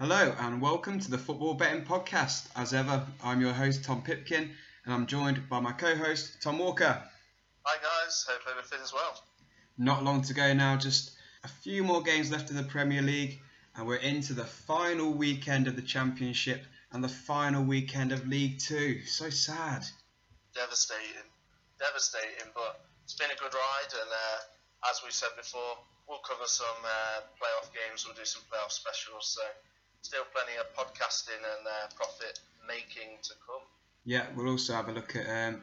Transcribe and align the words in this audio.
Hello 0.00 0.34
and 0.38 0.62
welcome 0.62 0.98
to 0.98 1.10
the 1.10 1.18
Football 1.18 1.52
Betting 1.52 1.84
Podcast. 1.84 2.48
As 2.56 2.72
ever, 2.72 3.04
I'm 3.22 3.42
your 3.42 3.52
host 3.52 3.84
Tom 3.84 4.00
Pipkin 4.00 4.48
and 4.86 4.94
I'm 4.94 5.06
joined 5.06 5.46
by 5.50 5.60
my 5.60 5.72
co-host 5.72 6.40
Tom 6.40 6.58
Walker. 6.58 7.02
Hi 7.64 7.76
guys, 7.82 8.26
hope 8.26 8.40
everything's 8.50 8.94
well. 8.94 9.22
Not 9.76 10.02
long 10.02 10.22
to 10.22 10.32
go 10.32 10.54
now, 10.54 10.78
just 10.78 11.10
a 11.44 11.48
few 11.48 11.84
more 11.84 12.02
games 12.02 12.30
left 12.30 12.48
in 12.48 12.56
the 12.56 12.62
Premier 12.62 13.02
League 13.02 13.42
and 13.76 13.86
we're 13.86 13.96
into 13.96 14.32
the 14.32 14.46
final 14.46 15.12
weekend 15.12 15.68
of 15.68 15.76
the 15.76 15.82
Championship 15.82 16.64
and 16.92 17.04
the 17.04 17.08
final 17.10 17.62
weekend 17.62 18.10
of 18.10 18.26
League 18.26 18.58
Two. 18.58 19.02
So 19.04 19.28
sad. 19.28 19.84
Devastating, 20.54 21.28
devastating, 21.78 22.50
but 22.54 22.86
it's 23.04 23.16
been 23.16 23.30
a 23.30 23.38
good 23.38 23.52
ride 23.52 23.92
and 23.92 24.08
uh, 24.10 24.88
as 24.90 25.02
we 25.04 25.10
said 25.10 25.36
before, 25.36 25.76
we'll 26.08 26.24
cover 26.26 26.46
some 26.46 26.80
uh, 26.86 27.20
playoff 27.36 27.68
games, 27.74 28.06
we'll 28.06 28.16
do 28.16 28.24
some 28.24 28.40
playoff 28.50 28.72
specials, 28.72 29.28
so 29.28 29.42
still 30.02 30.24
plenty 30.32 30.58
of 30.58 30.66
podcasting 30.74 31.36
and 31.36 31.66
uh, 31.66 31.94
profit 31.94 32.40
making 32.66 33.18
to 33.22 33.34
come. 33.46 33.62
Yeah, 34.04 34.26
we'll 34.34 34.48
also 34.48 34.74
have 34.74 34.88
a 34.88 34.92
look 34.92 35.14
at 35.16 35.26
um, 35.28 35.62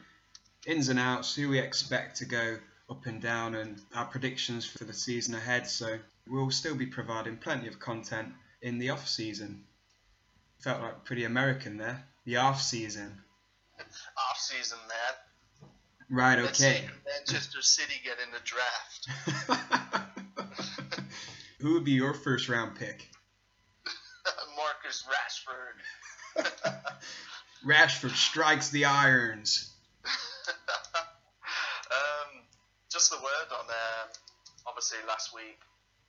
ins 0.66 0.88
and 0.88 0.98
outs, 0.98 1.34
who 1.34 1.48
we 1.48 1.58
expect 1.58 2.16
to 2.18 2.24
go 2.24 2.58
up 2.90 3.06
and 3.06 3.20
down, 3.20 3.54
and 3.54 3.80
our 3.94 4.06
predictions 4.06 4.64
for 4.64 4.84
the 4.84 4.92
season 4.92 5.34
ahead. 5.34 5.66
So 5.66 5.98
we'll 6.28 6.50
still 6.50 6.74
be 6.74 6.86
providing 6.86 7.36
plenty 7.36 7.68
of 7.68 7.78
content 7.78 8.28
in 8.62 8.78
the 8.78 8.90
off 8.90 9.08
season. 9.08 9.64
Felt 10.60 10.82
like 10.82 11.04
pretty 11.04 11.24
American 11.24 11.76
there. 11.76 12.04
The 12.24 12.36
off 12.36 12.60
season. 12.60 13.12
Off 13.78 14.38
season, 14.38 14.78
man. 14.88 15.68
Right. 16.10 16.38
Okay. 16.40 16.84
Manchester 17.06 17.62
City 17.62 17.94
get 18.04 18.16
in 18.18 18.32
the 18.32 18.40
draft. 18.44 19.08
Who 21.60 21.74
would 21.74 21.84
be 21.84 21.92
your 21.92 22.12
first 22.12 22.48
round 22.48 22.76
pick? 22.76 23.08
Marcus 24.88 25.04
Rashford. 25.04 25.76
Rashford 27.66 28.16
strikes 28.16 28.70
the 28.70 28.86
irons. 28.86 29.70
um, 30.48 32.40
just 32.90 33.10
the 33.10 33.18
word 33.18 33.48
on 33.52 33.66
uh, 33.68 34.08
obviously 34.66 34.98
last 35.06 35.34
week 35.34 35.60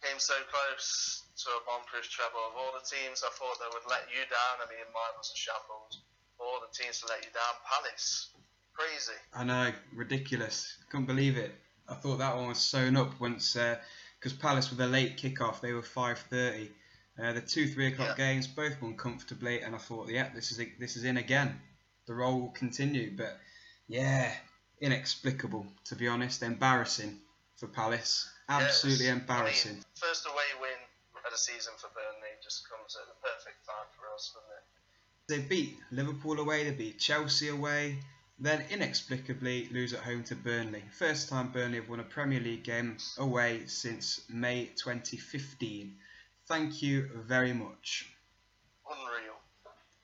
came 0.01 0.17
so 0.17 0.33
close 0.49 1.23
to 1.43 1.49
a 1.49 1.59
bomb-proof 1.67 2.09
treble. 2.09 2.39
Of 2.51 2.55
all 2.55 2.71
the 2.71 2.85
teams, 2.87 3.21
I 3.25 3.29
thought 3.35 3.59
they 3.59 3.67
would 3.67 3.83
let 3.89 4.07
you 4.15 4.23
down. 4.31 4.63
I 4.63 4.69
mean, 4.71 4.87
mine 4.93 5.15
was 5.17 5.33
a 5.35 5.37
shambles. 5.37 5.99
All 6.39 6.61
the 6.61 6.71
teams 6.71 7.01
to 7.01 7.07
let 7.07 7.19
you 7.19 7.31
down. 7.33 7.59
Palace, 7.67 8.29
crazy. 8.73 9.19
I 9.33 9.43
know, 9.43 9.73
ridiculous. 9.93 10.77
Couldn't 10.89 11.07
believe 11.07 11.35
it. 11.35 11.53
I 11.89 11.95
thought 11.95 12.19
that 12.19 12.37
one 12.37 12.47
was 12.47 12.59
sewn 12.59 12.95
up 12.95 13.19
once, 13.19 13.57
because 14.19 14.31
Palace 14.31 14.69
with 14.69 14.79
a 14.79 14.87
late 14.87 15.17
kickoff, 15.17 15.59
they 15.59 15.73
were 15.73 15.81
5:30. 15.81 16.69
Uh, 17.21 17.33
the 17.33 17.41
two 17.41 17.67
three 17.67 17.87
o'clock 17.87 18.17
Yeah. 18.17 18.33
games 18.33 18.47
both 18.47 18.81
won 18.81 18.95
comfortably, 18.95 19.61
and 19.61 19.75
I 19.75 19.77
thought, 19.77 20.09
yeah, 20.09 20.29
this 20.33 20.51
is 20.51 20.57
this 20.79 20.95
is 20.95 21.03
in 21.03 21.17
again. 21.17 21.59
The 22.07 22.13
roll 22.13 22.39
will 22.41 22.51
continue, 22.51 23.15
but 23.15 23.39
yeah, 23.87 24.33
inexplicable 24.81 25.67
to 25.85 25.95
be 25.95 26.07
honest. 26.07 26.41
Embarrassing 26.43 27.19
for 27.57 27.67
Palace. 27.67 28.27
Absolutely 28.47 29.05
Yes. 29.05 29.13
embarrassing. 29.19 29.71
I 29.71 29.75
mean, 29.75 29.83
first 29.95 30.25
away 30.25 30.43
win 30.61 30.69
of 31.25 31.31
the 31.31 31.37
season 31.37 31.73
for 31.77 31.89
Burnley 31.89 32.29
just 32.43 32.67
comes 32.69 32.95
at 32.95 33.05
the 33.07 33.13
perfect 33.21 33.65
time 33.65 33.85
for 33.95 34.07
us, 34.15 34.33
doesn't 34.33 34.49
it? 34.57 35.43
They 35.43 35.47
beat 35.47 35.77
Liverpool 35.91 36.39
away, 36.39 36.63
they 36.63 36.71
beat 36.75 36.97
Chelsea 36.99 37.49
away, 37.49 37.99
then 38.39 38.65
inexplicably 38.71 39.67
lose 39.69 39.93
at 39.93 39.99
home 39.99 40.23
to 40.23 40.35
Burnley. 40.35 40.83
First 40.97 41.29
time 41.29 41.51
Burnley 41.51 41.79
have 41.79 41.89
won 41.89 41.99
a 41.99 42.03
Premier 42.05 42.39
League 42.39 42.63
game 42.63 42.97
away 43.17 43.67
since 43.67 44.21
May 44.29 44.67
2015. 44.77 45.95
Thank 46.49 46.81
you 46.81 47.07
very 47.13 47.53
much. 47.53 48.09
Unreal, 48.89 49.37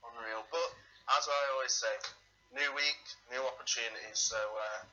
unreal. 0.06 0.44
But 0.52 0.70
as 1.18 1.28
I 1.28 1.56
always 1.56 1.74
say, 1.74 1.88
new 2.54 2.76
week, 2.76 3.02
new 3.32 3.42
opportunities. 3.48 4.20
So 4.20 4.36
uh, 4.36 4.86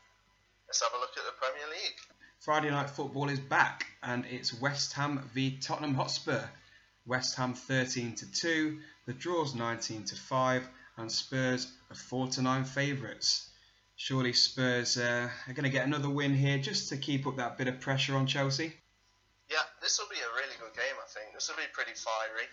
let's 0.66 0.82
have 0.82 0.94
a 0.96 0.98
look 0.98 1.10
at 1.18 1.24
the 1.26 1.32
Premier 1.38 1.68
League. 1.70 1.98
Friday 2.40 2.70
night 2.70 2.88
football 2.88 3.28
is 3.28 3.38
back 3.38 3.86
and 4.02 4.24
it's 4.30 4.58
West 4.62 4.94
Ham 4.94 5.28
v 5.34 5.58
Tottenham 5.58 5.94
Hotspur. 5.94 6.42
West 7.04 7.36
Ham 7.36 7.52
13 7.52 8.14
to 8.14 8.32
2, 8.32 8.78
the 9.04 9.12
draws 9.12 9.54
19 9.54 10.04
to 10.04 10.16
5, 10.16 10.69
and 10.96 11.12
Spurs 11.12 11.70
are 11.90 11.96
4 11.96 12.28
to 12.28 12.42
9 12.42 12.64
favourites. 12.64 13.50
Surely 13.96 14.32
Spurs 14.32 14.96
uh, 14.96 15.28
are 15.46 15.52
going 15.52 15.64
to 15.64 15.70
get 15.70 15.86
another 15.86 16.08
win 16.08 16.32
here 16.34 16.56
just 16.56 16.88
to 16.88 16.96
keep 16.96 17.26
up 17.26 17.36
that 17.36 17.58
bit 17.58 17.69
of 17.69 17.80
pressure 17.80 18.16
on 18.16 18.26
Chelsea. 18.26 18.72
Yeah, 19.50 19.58
this 19.82 19.98
will 19.98 20.08
be 20.08 20.16
a 20.16 20.31
this 21.34 21.48
will 21.48 21.60
be 21.60 21.69
pretty 21.72 21.97
fiery. 21.97 22.48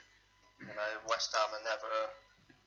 You 0.60 0.76
know, 0.76 0.92
West 1.08 1.32
Ham 1.36 1.56
are 1.56 1.64
never, 1.64 1.94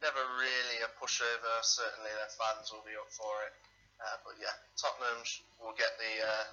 never 0.00 0.22
really 0.40 0.78
a 0.80 0.90
pushover. 0.96 1.54
Certainly, 1.60 2.08
their 2.16 2.32
fans 2.32 2.72
will 2.72 2.84
be 2.88 2.96
up 2.96 3.12
for 3.12 3.44
it. 3.44 3.52
Uh, 4.00 4.16
but 4.26 4.34
yeah, 4.40 4.54
Tottenham 4.74 5.20
will 5.60 5.76
get 5.76 5.94
the 6.00 6.14
uh, 6.24 6.46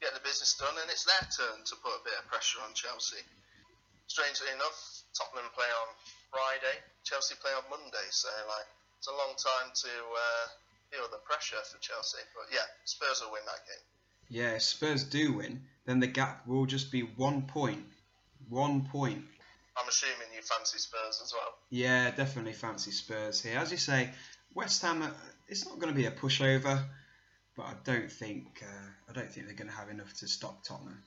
get 0.00 0.16
the 0.16 0.24
business 0.24 0.56
done, 0.58 0.74
and 0.80 0.88
it's 0.90 1.04
their 1.04 1.24
turn 1.30 1.62
to 1.62 1.74
put 1.78 1.94
a 1.94 2.02
bit 2.02 2.16
of 2.18 2.24
pressure 2.26 2.58
on 2.64 2.74
Chelsea. 2.74 3.22
Strangely 4.08 4.48
enough, 4.56 5.04
Tottenham 5.14 5.46
play 5.52 5.68
on 5.68 5.88
Friday, 6.32 6.76
Chelsea 7.04 7.36
play 7.38 7.52
on 7.52 7.62
Monday, 7.70 8.08
so 8.10 8.26
like 8.48 8.66
it's 8.96 9.06
a 9.06 9.14
long 9.14 9.36
time 9.38 9.70
to 9.70 9.92
uh, 9.92 10.44
feel 10.90 11.06
the 11.12 11.22
pressure 11.22 11.60
for 11.68 11.78
Chelsea. 11.78 12.24
But 12.34 12.50
yeah, 12.50 12.66
Spurs 12.82 13.22
will 13.22 13.36
win 13.36 13.44
that 13.46 13.62
game. 13.68 13.84
Yeah, 14.30 14.58
if 14.58 14.62
Spurs 14.62 15.04
do 15.04 15.38
win, 15.38 15.62
then 15.86 16.00
the 16.00 16.10
gap 16.10 16.46
will 16.46 16.66
just 16.66 16.90
be 16.90 17.02
one 17.02 17.42
point. 17.42 17.86
One 18.48 18.86
point. 18.86 19.24
I'm 19.76 19.88
assuming 19.88 20.28
you 20.34 20.42
fancy 20.42 20.78
Spurs 20.78 21.20
as 21.22 21.32
well. 21.32 21.54
Yeah, 21.70 22.10
definitely 22.10 22.52
fancy 22.52 22.90
Spurs 22.90 23.42
here. 23.42 23.58
As 23.58 23.70
you 23.70 23.76
say, 23.76 24.10
West 24.54 24.82
Ham. 24.82 25.02
uh, 25.02 25.10
It's 25.46 25.66
not 25.66 25.78
going 25.78 25.92
to 25.92 25.96
be 25.96 26.06
a 26.06 26.10
pushover, 26.10 26.82
but 27.56 27.62
I 27.64 27.74
don't 27.84 28.10
think 28.10 28.62
uh, 28.62 28.88
I 29.08 29.12
don't 29.12 29.30
think 29.30 29.46
they're 29.46 29.54
going 29.56 29.70
to 29.70 29.76
have 29.76 29.90
enough 29.90 30.12
to 30.14 30.26
stop 30.28 30.64
Tottenham. 30.64 31.02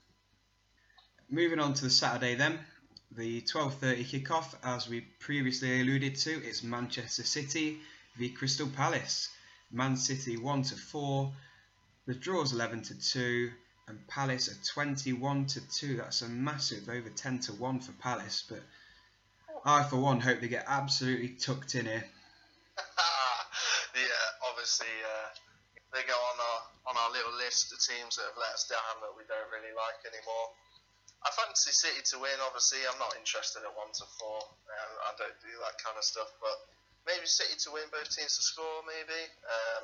Moving 1.30 1.60
on 1.60 1.74
to 1.76 1.84
the 1.84 1.90
Saturday 1.90 2.36
then, 2.36 2.60
the 3.12 3.42
12:30 3.42 4.06
kickoff. 4.06 4.54
As 4.64 4.88
we 4.88 5.02
previously 5.20 5.82
alluded 5.82 6.16
to, 6.18 6.32
it's 6.44 6.64
Manchester 6.64 7.24
City 7.24 7.80
v 8.18 8.30
Crystal 8.30 8.68
Palace. 8.68 9.30
Man 9.72 9.98
City 9.98 10.38
one 10.38 10.64
to 10.64 10.76
four. 10.76 11.34
The 12.08 12.14
draw's 12.16 12.52
11 12.52 12.82
to 12.84 13.00
two, 13.00 13.52
and 13.92 14.08
Palace 14.08 14.48
are 14.48 14.56
21 14.72 15.52
to 15.52 15.60
two. 15.68 16.00
That's 16.00 16.24
a 16.24 16.30
massive 16.32 16.88
over 16.88 17.12
10 17.12 17.52
to 17.52 17.60
one 17.60 17.84
for 17.84 17.92
Palace, 18.00 18.48
but 18.48 18.64
I, 19.68 19.84
for 19.84 20.00
one, 20.00 20.24
hope 20.24 20.40
they 20.40 20.48
get 20.48 20.64
absolutely 20.64 21.36
tucked 21.36 21.76
in 21.76 21.92
here. 21.92 22.08
yeah, 24.00 24.24
obviously 24.48 24.88
uh, 25.04 25.28
they 25.92 26.08
go 26.08 26.16
on 26.16 26.38
our 26.40 26.60
on 26.88 26.96
our 26.98 27.12
little 27.12 27.36
list 27.36 27.76
of 27.76 27.84
teams 27.84 28.16
that 28.16 28.32
have 28.32 28.40
let 28.40 28.56
us 28.56 28.66
down 28.72 29.04
that 29.04 29.12
we 29.14 29.28
don't 29.28 29.52
really 29.52 29.76
like 29.76 30.00
anymore. 30.08 30.48
I 31.22 31.30
fancy 31.36 31.76
City 31.76 32.02
to 32.16 32.24
win. 32.24 32.34
Obviously, 32.48 32.82
I'm 32.88 32.98
not 32.98 33.14
interested 33.20 33.62
at 33.62 33.76
one 33.76 33.92
to 33.92 34.06
four. 34.18 34.40
Um, 34.42 34.94
I 35.06 35.12
don't 35.20 35.38
do 35.44 35.54
that 35.68 35.78
kind 35.84 35.94
of 36.00 36.02
stuff, 36.08 36.32
but 36.42 36.58
maybe 37.06 37.28
City 37.28 37.54
to 37.68 37.76
win, 37.76 37.86
both 37.92 38.10
teams 38.10 38.40
to 38.40 38.42
score. 38.42 38.82
Maybe. 38.88 39.22
Um, 39.46 39.84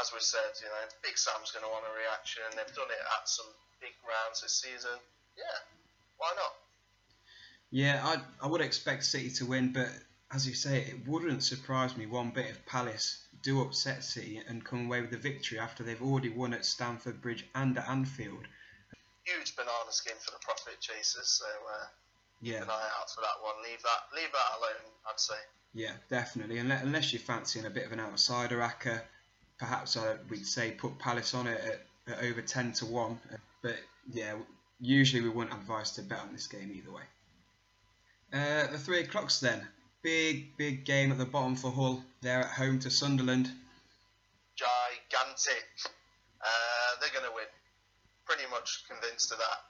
as 0.00 0.12
we 0.12 0.20
said, 0.20 0.52
you 0.60 0.66
know, 0.68 0.84
Big 1.02 1.18
Sam's 1.18 1.50
going 1.50 1.64
to 1.64 1.70
want 1.70 1.84
a 1.84 1.94
reaction. 1.98 2.42
and 2.48 2.58
They've 2.58 2.74
done 2.76 2.90
it 2.90 3.02
at 3.20 3.28
some 3.28 3.46
big 3.80 3.92
rounds 4.08 4.40
this 4.42 4.54
season. 4.60 4.96
Yeah, 5.36 5.58
why 6.18 6.32
not? 6.36 6.52
Yeah, 7.70 8.00
I, 8.04 8.44
I 8.44 8.48
would 8.48 8.60
expect 8.60 9.04
City 9.04 9.30
to 9.30 9.46
win, 9.46 9.72
but 9.72 9.88
as 10.32 10.46
you 10.46 10.54
say, 10.54 10.78
it 10.82 11.06
wouldn't 11.06 11.42
surprise 11.42 11.96
me 11.96 12.06
one 12.06 12.30
bit 12.30 12.46
if 12.46 12.64
Palace 12.66 13.24
do 13.42 13.60
upset 13.62 14.04
City 14.04 14.40
and 14.48 14.64
come 14.64 14.86
away 14.86 15.00
with 15.00 15.10
the 15.10 15.16
victory 15.16 15.58
after 15.58 15.82
they've 15.82 16.02
already 16.02 16.28
won 16.28 16.54
at 16.54 16.64
Stamford 16.64 17.20
Bridge 17.20 17.44
and 17.54 17.76
at 17.78 17.88
Anfield. 17.88 18.46
Huge 19.24 19.54
banana 19.56 19.90
skin 19.90 20.14
for 20.20 20.30
the 20.32 20.38
profit 20.42 20.80
chasers. 20.80 21.28
So 21.28 21.44
uh, 21.46 21.86
Yeah, 22.40 22.54
keep 22.60 22.62
an 22.64 22.70
eye 22.70 22.90
out 23.00 23.10
for 23.10 23.20
that 23.20 23.42
one. 23.42 23.54
Leave 23.62 23.82
that 23.82 24.16
leave 24.16 24.32
that 24.32 24.58
alone. 24.58 24.92
I'd 25.08 25.20
say. 25.20 25.34
yeah, 25.74 25.92
definitely. 26.10 26.58
Unless, 26.58 26.82
unless 26.82 27.12
you're 27.12 27.20
fancying 27.20 27.66
a 27.66 27.70
bit 27.70 27.86
of 27.86 27.92
an 27.92 28.00
outsider 28.00 28.58
acca, 28.58 29.02
perhaps 29.58 29.96
I, 29.96 30.16
we'd 30.28 30.46
say 30.46 30.72
put 30.72 30.98
Palace 30.98 31.34
on 31.34 31.46
it 31.46 31.60
at, 32.06 32.12
at 32.14 32.24
over 32.24 32.42
10 32.42 32.72
to 32.74 32.86
1. 32.86 33.18
But 33.62 33.76
yeah, 34.12 34.34
usually 34.80 35.22
we 35.22 35.28
wouldn't 35.28 35.54
advise 35.54 35.92
to 35.92 36.02
bet 36.02 36.20
on 36.20 36.32
this 36.32 36.46
game 36.46 36.72
either 36.74 36.90
way. 36.92 37.02
Uh, 38.32 38.66
the 38.72 38.78
three 38.78 39.00
o'clocks 39.00 39.40
then. 39.40 39.60
Big, 40.02 40.56
big 40.56 40.84
game 40.84 41.12
at 41.12 41.18
the 41.18 41.24
bottom 41.24 41.54
for 41.54 41.70
Hull. 41.70 42.02
They're 42.22 42.40
at 42.40 42.50
home 42.50 42.78
to 42.80 42.90
Sunderland. 42.90 43.50
gigantic. 44.56 45.68
Uh, 46.40 46.90
they're 47.00 47.14
going 47.14 47.28
to 47.28 47.34
win. 47.34 47.46
Pretty 48.26 48.48
much 48.50 48.84
convinced 48.88 49.30
of 49.32 49.38
that. 49.38 49.60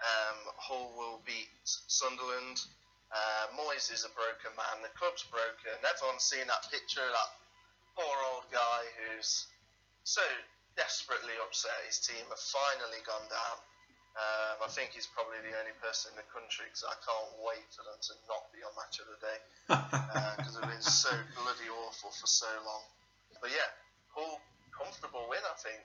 Um, 0.00 0.38
Hull 0.56 0.92
will 0.96 1.20
beat 1.26 1.48
Sunderland. 1.64 2.60
Uh, 3.12 3.44
Moyes 3.56 3.92
is 3.92 4.04
a 4.04 4.12
broken 4.16 4.56
man. 4.56 4.80
The 4.82 4.92
club's 4.96 5.24
broken. 5.28 5.76
Everyone's 5.84 6.24
seen 6.24 6.46
that 6.48 6.64
picture 6.72 7.04
that 7.04 7.28
poor 7.94 8.16
old 8.34 8.46
guy 8.50 8.80
who's 8.98 9.46
so 10.04 10.22
desperately 10.76 11.34
upset 11.42 11.74
his 11.86 12.02
team 12.02 12.22
have 12.28 12.42
finally 12.42 13.00
gone 13.06 13.26
down. 13.30 13.56
Um, 14.14 14.62
I 14.62 14.70
think 14.70 14.94
he's 14.94 15.10
probably 15.10 15.42
the 15.42 15.58
only 15.58 15.74
person 15.82 16.14
in 16.14 16.22
the 16.22 16.28
country 16.30 16.70
because 16.70 16.86
I 16.86 16.94
can't 17.02 17.34
wait 17.42 17.66
for 17.74 17.82
them 17.82 17.98
to 17.98 18.12
not 18.30 18.46
be 18.54 18.62
on 18.62 18.70
Match 18.78 19.02
of 19.02 19.10
the 19.10 19.18
Day 19.18 19.38
because 20.38 20.54
uh, 20.54 20.60
they've 20.62 20.70
been 20.70 20.86
so 20.86 21.10
bloody 21.34 21.66
awful 21.66 22.14
for 22.14 22.30
so 22.30 22.46
long. 22.62 22.86
But 23.42 23.50
yeah, 23.50 23.66
Hull 24.14 24.38
comfortable 24.70 25.26
win, 25.28 25.42
I 25.42 25.56
think. 25.58 25.82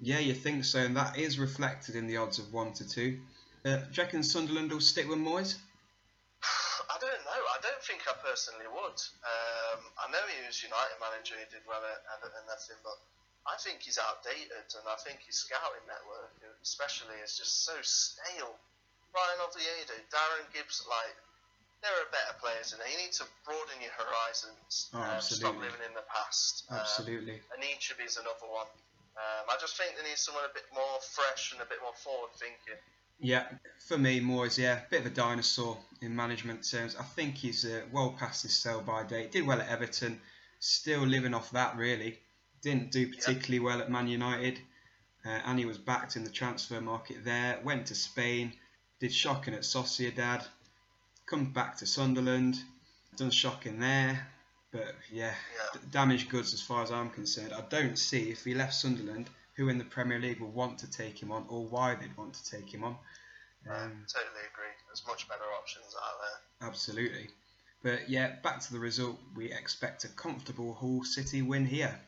Yeah, 0.00 0.18
you 0.18 0.32
think 0.32 0.64
so, 0.64 0.80
and 0.80 0.96
that 0.96 1.18
is 1.18 1.38
reflected 1.38 1.96
in 1.96 2.06
the 2.06 2.16
odds 2.16 2.38
of 2.38 2.52
one 2.52 2.72
to 2.74 2.88
two. 2.88 3.20
Uh, 3.64 3.76
do 3.76 3.84
you 3.92 4.02
reckon 4.02 4.22
Sunderland 4.22 4.70
will 4.70 4.80
stick 4.80 5.08
with 5.08 5.18
Moyes? 5.18 5.56
I 6.88 6.96
don't 6.96 7.22
know. 7.28 7.40
I 7.52 7.58
don't 7.60 7.82
think 7.84 8.08
I 8.08 8.16
personally 8.24 8.68
would. 8.68 8.98
Um, 9.24 9.80
I 10.00 10.08
know 10.08 10.24
he 10.24 10.40
was 10.48 10.60
United 10.64 10.96
manager, 10.98 11.36
he 11.36 11.44
did 11.52 11.64
well 11.68 11.84
at 11.84 12.00
Everton 12.16 12.48
everything, 12.48 12.80
but 12.80 12.96
I 13.44 13.56
think 13.60 13.84
he's 13.84 14.00
outdated, 14.00 14.68
and 14.72 14.84
I 14.88 14.96
think 15.04 15.24
his 15.24 15.40
scouting 15.40 15.84
network, 15.84 16.32
especially, 16.64 17.16
is 17.20 17.36
just 17.36 17.64
so 17.64 17.76
stale. 17.84 18.56
Bryan 19.12 19.40
Oviedo, 19.40 19.96
Darren 20.12 20.44
Gibbs, 20.52 20.84
like 20.84 21.16
there 21.80 21.94
are 21.94 22.08
better 22.10 22.34
players 22.42 22.74
in 22.74 22.82
there. 22.82 22.90
You 22.90 22.98
need 23.08 23.14
to 23.20 23.26
broaden 23.46 23.78
your 23.80 23.94
horizons. 23.94 24.90
Oh, 24.92 25.00
um, 25.00 25.20
stop 25.22 25.56
living 25.56 25.80
in 25.86 25.94
the 25.94 26.04
past. 26.10 26.66
Um, 26.68 26.82
absolutely. 26.82 27.40
Um, 27.48 27.56
and 27.56 27.60
Anichebe 27.64 28.04
is 28.04 28.18
another 28.18 28.48
one. 28.50 28.68
Um, 29.16 29.44
I 29.50 29.56
just 29.58 29.78
think 29.78 29.94
they 29.98 30.06
need 30.06 30.18
someone 30.18 30.46
a 30.46 30.54
bit 30.54 30.66
more 30.74 30.98
fresh 31.02 31.54
and 31.54 31.62
a 31.62 31.68
bit 31.68 31.78
more 31.82 31.94
forward 31.98 32.34
thinking. 32.38 32.78
Yeah, 33.20 33.44
for 33.86 33.98
me, 33.98 34.20
Moyes, 34.20 34.58
yeah, 34.58 34.80
bit 34.90 35.00
of 35.00 35.06
a 35.06 35.10
dinosaur 35.10 35.76
in 36.00 36.14
management 36.14 36.68
terms. 36.68 36.94
I 36.96 37.02
think 37.02 37.34
he's 37.34 37.64
uh, 37.64 37.82
well 37.92 38.14
past 38.18 38.44
his 38.44 38.54
sell 38.54 38.80
by 38.80 39.02
date. 39.02 39.32
Did 39.32 39.46
well 39.46 39.60
at 39.60 39.68
Everton, 39.68 40.20
still 40.60 41.00
living 41.00 41.34
off 41.34 41.50
that 41.50 41.76
really. 41.76 42.18
Didn't 42.62 42.92
do 42.92 43.08
particularly 43.08 43.58
well 43.60 43.80
at 43.80 43.90
Man 43.90 44.08
United. 44.08 44.60
Uh, 45.24 45.40
and 45.46 45.58
he 45.58 45.64
was 45.64 45.78
backed 45.78 46.16
in 46.16 46.24
the 46.24 46.30
transfer 46.30 46.80
market 46.80 47.24
there. 47.24 47.60
Went 47.64 47.86
to 47.86 47.94
Spain, 47.94 48.52
did 49.00 49.12
shocking 49.12 49.54
at 49.54 49.62
Sociedad, 49.62 50.46
come 51.26 51.52
back 51.52 51.76
to 51.78 51.86
Sunderland, 51.86 52.56
done 53.16 53.30
shocking 53.30 53.80
there. 53.80 54.28
But 54.70 54.94
yeah, 55.10 55.34
yeah. 55.74 55.80
damaged 55.90 56.28
goods 56.28 56.54
as 56.54 56.62
far 56.62 56.82
as 56.82 56.92
I'm 56.92 57.10
concerned. 57.10 57.52
I 57.52 57.62
don't 57.68 57.98
see 57.98 58.30
if 58.30 58.44
he 58.44 58.54
left 58.54 58.74
Sunderland, 58.74 59.28
who 59.58 59.68
in 59.68 59.76
the 59.76 59.84
Premier 59.84 60.20
League 60.20 60.40
will 60.40 60.52
want 60.52 60.78
to 60.78 60.90
take 60.90 61.20
him 61.20 61.32
on, 61.32 61.44
or 61.48 61.66
why 61.66 61.96
they'd 61.96 62.16
want 62.16 62.32
to 62.32 62.50
take 62.50 62.72
him 62.72 62.84
on. 62.84 62.96
Um, 63.68 63.76
I 63.76 64.06
totally 64.06 64.46
agree. 64.54 64.72
There's 64.86 65.04
much 65.06 65.28
better 65.28 65.42
options 65.60 65.94
out 66.00 66.18
there. 66.20 66.68
Absolutely. 66.68 67.28
But 67.82 68.08
yeah, 68.08 68.36
back 68.42 68.60
to 68.60 68.72
the 68.72 68.78
result. 68.78 69.18
We 69.36 69.52
expect 69.52 70.04
a 70.04 70.08
comfortable 70.08 70.74
Hull 70.74 71.02
City 71.02 71.42
win 71.42 71.66
here. 71.66 71.98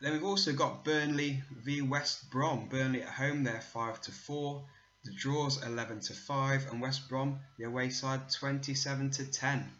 Then 0.00 0.12
we've 0.12 0.24
also 0.24 0.52
got 0.52 0.84
Burnley 0.84 1.42
v 1.50 1.82
West 1.82 2.30
Brom. 2.30 2.68
Burnley 2.68 3.02
at 3.02 3.08
home, 3.08 3.42
they're 3.42 3.60
5 3.60 4.00
to 4.02 4.12
4. 4.12 4.64
The 5.04 5.12
draws 5.12 5.62
11 5.64 6.00
to 6.02 6.14
5, 6.14 6.68
and 6.70 6.80
West 6.80 7.08
Brom, 7.08 7.40
the 7.58 7.64
away 7.64 7.90
side, 7.90 8.30
27 8.30 9.10
to 9.12 9.24
10. 9.24 9.72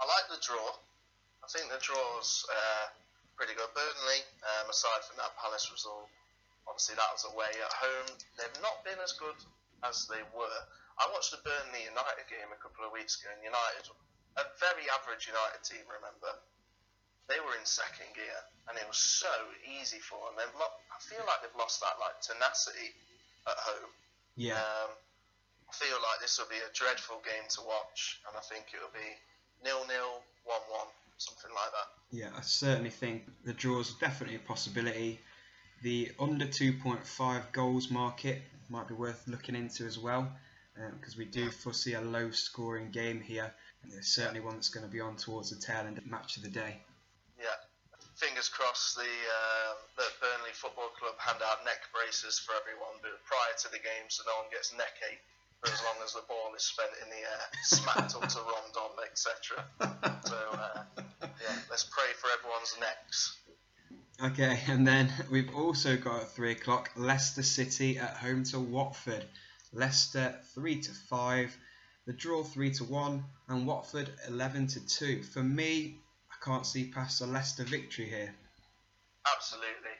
I 0.00 0.06
like 0.06 0.28
the 0.28 0.44
draw. 0.44 0.70
I 1.44 1.46
think 1.48 1.70
the 1.70 1.78
draw's 1.78 2.44
uh, 2.50 2.86
pretty 3.38 3.54
good. 3.54 3.70
Burnley, 3.70 4.20
um, 4.42 4.66
aside 4.66 5.06
from 5.06 5.22
that 5.22 5.30
Palace 5.38 5.70
result, 5.70 6.10
obviously 6.66 6.98
that 6.98 7.06
was 7.14 7.22
away. 7.30 7.54
At 7.54 7.70
home, 7.70 8.10
they've 8.34 8.60
not 8.60 8.82
been 8.82 8.98
as 8.98 9.14
good 9.14 9.38
as 9.86 10.10
they 10.10 10.20
were. 10.34 10.58
I 10.98 11.06
watched 11.14 11.30
the 11.30 11.38
Burnley 11.46 11.86
United 11.86 12.26
game 12.26 12.50
a 12.50 12.58
couple 12.58 12.82
of 12.82 12.90
weeks 12.90 13.22
ago, 13.22 13.30
and 13.30 13.38
United, 13.46 13.86
a 14.34 14.44
very 14.58 14.90
average 14.90 15.30
United 15.30 15.62
team, 15.62 15.86
remember, 15.86 16.34
they 17.30 17.38
were 17.38 17.54
in 17.54 17.62
second 17.62 18.10
gear, 18.18 18.40
and 18.66 18.74
it 18.74 18.88
was 18.90 18.98
so 18.98 19.30
easy 19.62 20.02
for 20.02 20.18
them. 20.26 20.34
They've 20.42 20.58
lo- 20.58 20.78
I 20.90 20.98
feel 20.98 21.22
like 21.28 21.44
they've 21.46 21.60
lost 21.60 21.78
that 21.84 22.00
like 22.02 22.18
tenacity 22.18 22.90
at 23.46 23.58
home. 23.62 23.92
Yeah. 24.34 24.58
Um, 24.58 24.90
I 25.68 25.72
feel 25.76 26.00
like 26.00 26.18
this 26.24 26.40
will 26.40 26.48
be 26.48 26.58
a 26.58 26.72
dreadful 26.72 27.20
game 27.22 27.44
to 27.54 27.60
watch, 27.62 28.18
and 28.26 28.32
I 28.34 28.42
think 28.48 28.72
it 28.72 28.80
will 28.80 28.96
be 28.96 29.12
nil 29.60 29.84
nil, 29.86 30.24
one 30.48 30.64
one, 30.72 30.90
something 31.18 31.50
like 31.54 31.70
that. 31.72 32.16
Yeah, 32.16 32.30
I 32.36 32.40
certainly 32.40 32.90
think 32.90 33.24
the 33.44 33.52
draw 33.52 33.80
is 33.80 33.92
definitely 34.00 34.36
a 34.36 34.40
possibility. 34.40 35.20
The 35.82 36.10
under 36.18 36.46
2.5 36.46 37.52
goals 37.52 37.90
market 37.90 38.42
might 38.68 38.88
be 38.88 38.94
worth 38.94 39.22
looking 39.28 39.54
into 39.54 39.84
as 39.84 39.98
well, 39.98 40.28
because 40.74 41.14
um, 41.14 41.18
we 41.18 41.24
do 41.24 41.50
foresee 41.50 41.94
a 41.94 42.00
low 42.00 42.30
scoring 42.30 42.90
game 42.90 43.20
here. 43.20 43.52
And 43.82 43.92
there's 43.92 44.08
certainly 44.08 44.40
one 44.40 44.54
that's 44.54 44.70
going 44.70 44.86
to 44.86 44.90
be 44.90 45.00
on 45.00 45.16
towards 45.16 45.50
the 45.50 45.60
tail 45.60 45.86
end 45.86 45.98
of 45.98 46.04
the 46.04 46.10
match 46.10 46.36
of 46.36 46.42
the 46.42 46.50
day 46.50 46.82
Yeah, 47.38 47.54
fingers 48.16 48.48
crossed 48.48 48.96
the 48.96 49.06
uh, 49.06 49.70
the 49.96 50.06
Burnley 50.20 50.50
Football 50.54 50.90
Club 50.98 51.14
hand 51.18 51.38
out 51.46 51.64
neck 51.64 51.86
braces 51.94 52.38
for 52.38 52.54
everyone, 52.58 52.98
but 53.02 53.14
prior 53.22 53.54
to 53.62 53.68
the 53.70 53.78
game, 53.78 54.06
so 54.08 54.24
no 54.26 54.34
one 54.42 54.50
gets 54.50 54.74
neck 54.74 54.98
ache 55.06 55.22
for 55.60 55.70
as 55.72 55.82
long 55.82 55.98
as 56.04 56.14
the 56.14 56.22
ball 56.28 56.54
is 56.56 56.62
spent 56.62 56.90
in 57.02 57.10
the 57.10 57.22
air, 57.22 57.44
smacked 57.62 58.14
up 58.14 58.28
to 58.28 58.38
Rondon, 58.38 58.94
etc. 59.06 59.64
So 60.28 60.36
uh, 60.36 60.82
yeah, 61.42 61.56
let's 61.70 61.84
pray 61.84 62.12
for 62.16 62.28
everyone's 62.38 62.76
necks. 62.80 63.36
Okay, 64.22 64.60
and 64.66 64.86
then 64.86 65.12
we've 65.30 65.54
also 65.54 65.96
got 65.96 66.22
at 66.22 66.30
three 66.30 66.52
o'clock 66.52 66.90
Leicester 66.96 67.42
City 67.42 67.98
at 67.98 68.16
home 68.16 68.42
to 68.44 68.58
Watford. 68.58 69.24
Leicester 69.72 70.34
three 70.54 70.80
to 70.80 70.90
five, 70.90 71.56
the 72.06 72.12
draw 72.12 72.42
three 72.42 72.72
to 72.72 72.84
one, 72.84 73.24
and 73.48 73.66
Watford 73.66 74.10
eleven 74.26 74.66
to 74.66 74.86
two. 74.86 75.22
For 75.22 75.42
me, 75.42 76.00
I 76.32 76.44
can't 76.44 76.66
see 76.66 76.90
past 76.90 77.20
a 77.20 77.26
Leicester 77.26 77.64
victory 77.64 78.06
here. 78.08 78.34
Absolutely. 79.36 79.94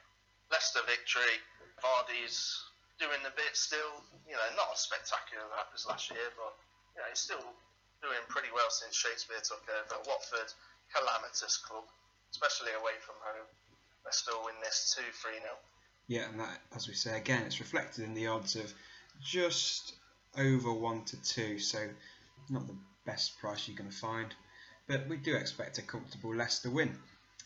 Leicester 0.50 0.80
victory. 0.86 1.38
Vardy's 1.78 2.64
doing 2.98 3.22
the 3.22 3.30
bit 3.36 3.54
still. 3.54 4.02
You 4.26 4.34
know, 4.34 4.48
not 4.56 4.68
as 4.74 4.80
spectacular 4.80 5.44
as 5.74 5.86
last 5.86 6.10
year, 6.10 6.32
but 6.34 6.58
you 6.96 7.02
know, 7.02 7.06
he's 7.08 7.20
still 7.20 7.44
doing 8.02 8.18
pretty 8.28 8.48
well 8.54 8.70
since 8.70 8.96
Shakespeare 8.96 9.42
took 9.42 9.62
over. 9.70 10.02
Watford, 10.10 10.50
calamitous 10.94 11.56
club, 11.58 11.84
especially 12.30 12.72
away 12.72 12.96
from 13.04 13.16
home. 13.20 13.46
They 14.04 14.10
still 14.12 14.44
win 14.44 14.54
this 14.62 14.94
2 14.96 15.02
3 15.22 15.32
0. 15.40 15.44
Yeah, 16.06 16.28
and 16.30 16.40
that, 16.40 16.60
as 16.74 16.88
we 16.88 16.94
say 16.94 17.16
again, 17.16 17.42
it's 17.42 17.60
reflected 17.60 18.04
in 18.04 18.14
the 18.14 18.28
odds 18.28 18.56
of 18.56 18.72
just 19.22 19.94
over 20.36 20.72
1 20.72 21.04
to 21.04 21.22
2, 21.22 21.58
so 21.58 21.78
not 22.48 22.66
the 22.66 22.76
best 23.04 23.38
price 23.38 23.68
you're 23.68 23.76
going 23.76 23.90
to 23.90 23.96
find 23.96 24.34
but 24.88 25.06
we 25.06 25.18
do 25.18 25.36
expect 25.36 25.76
a 25.76 25.82
comfortable 25.82 26.34
Leicester 26.34 26.70
win. 26.70 26.98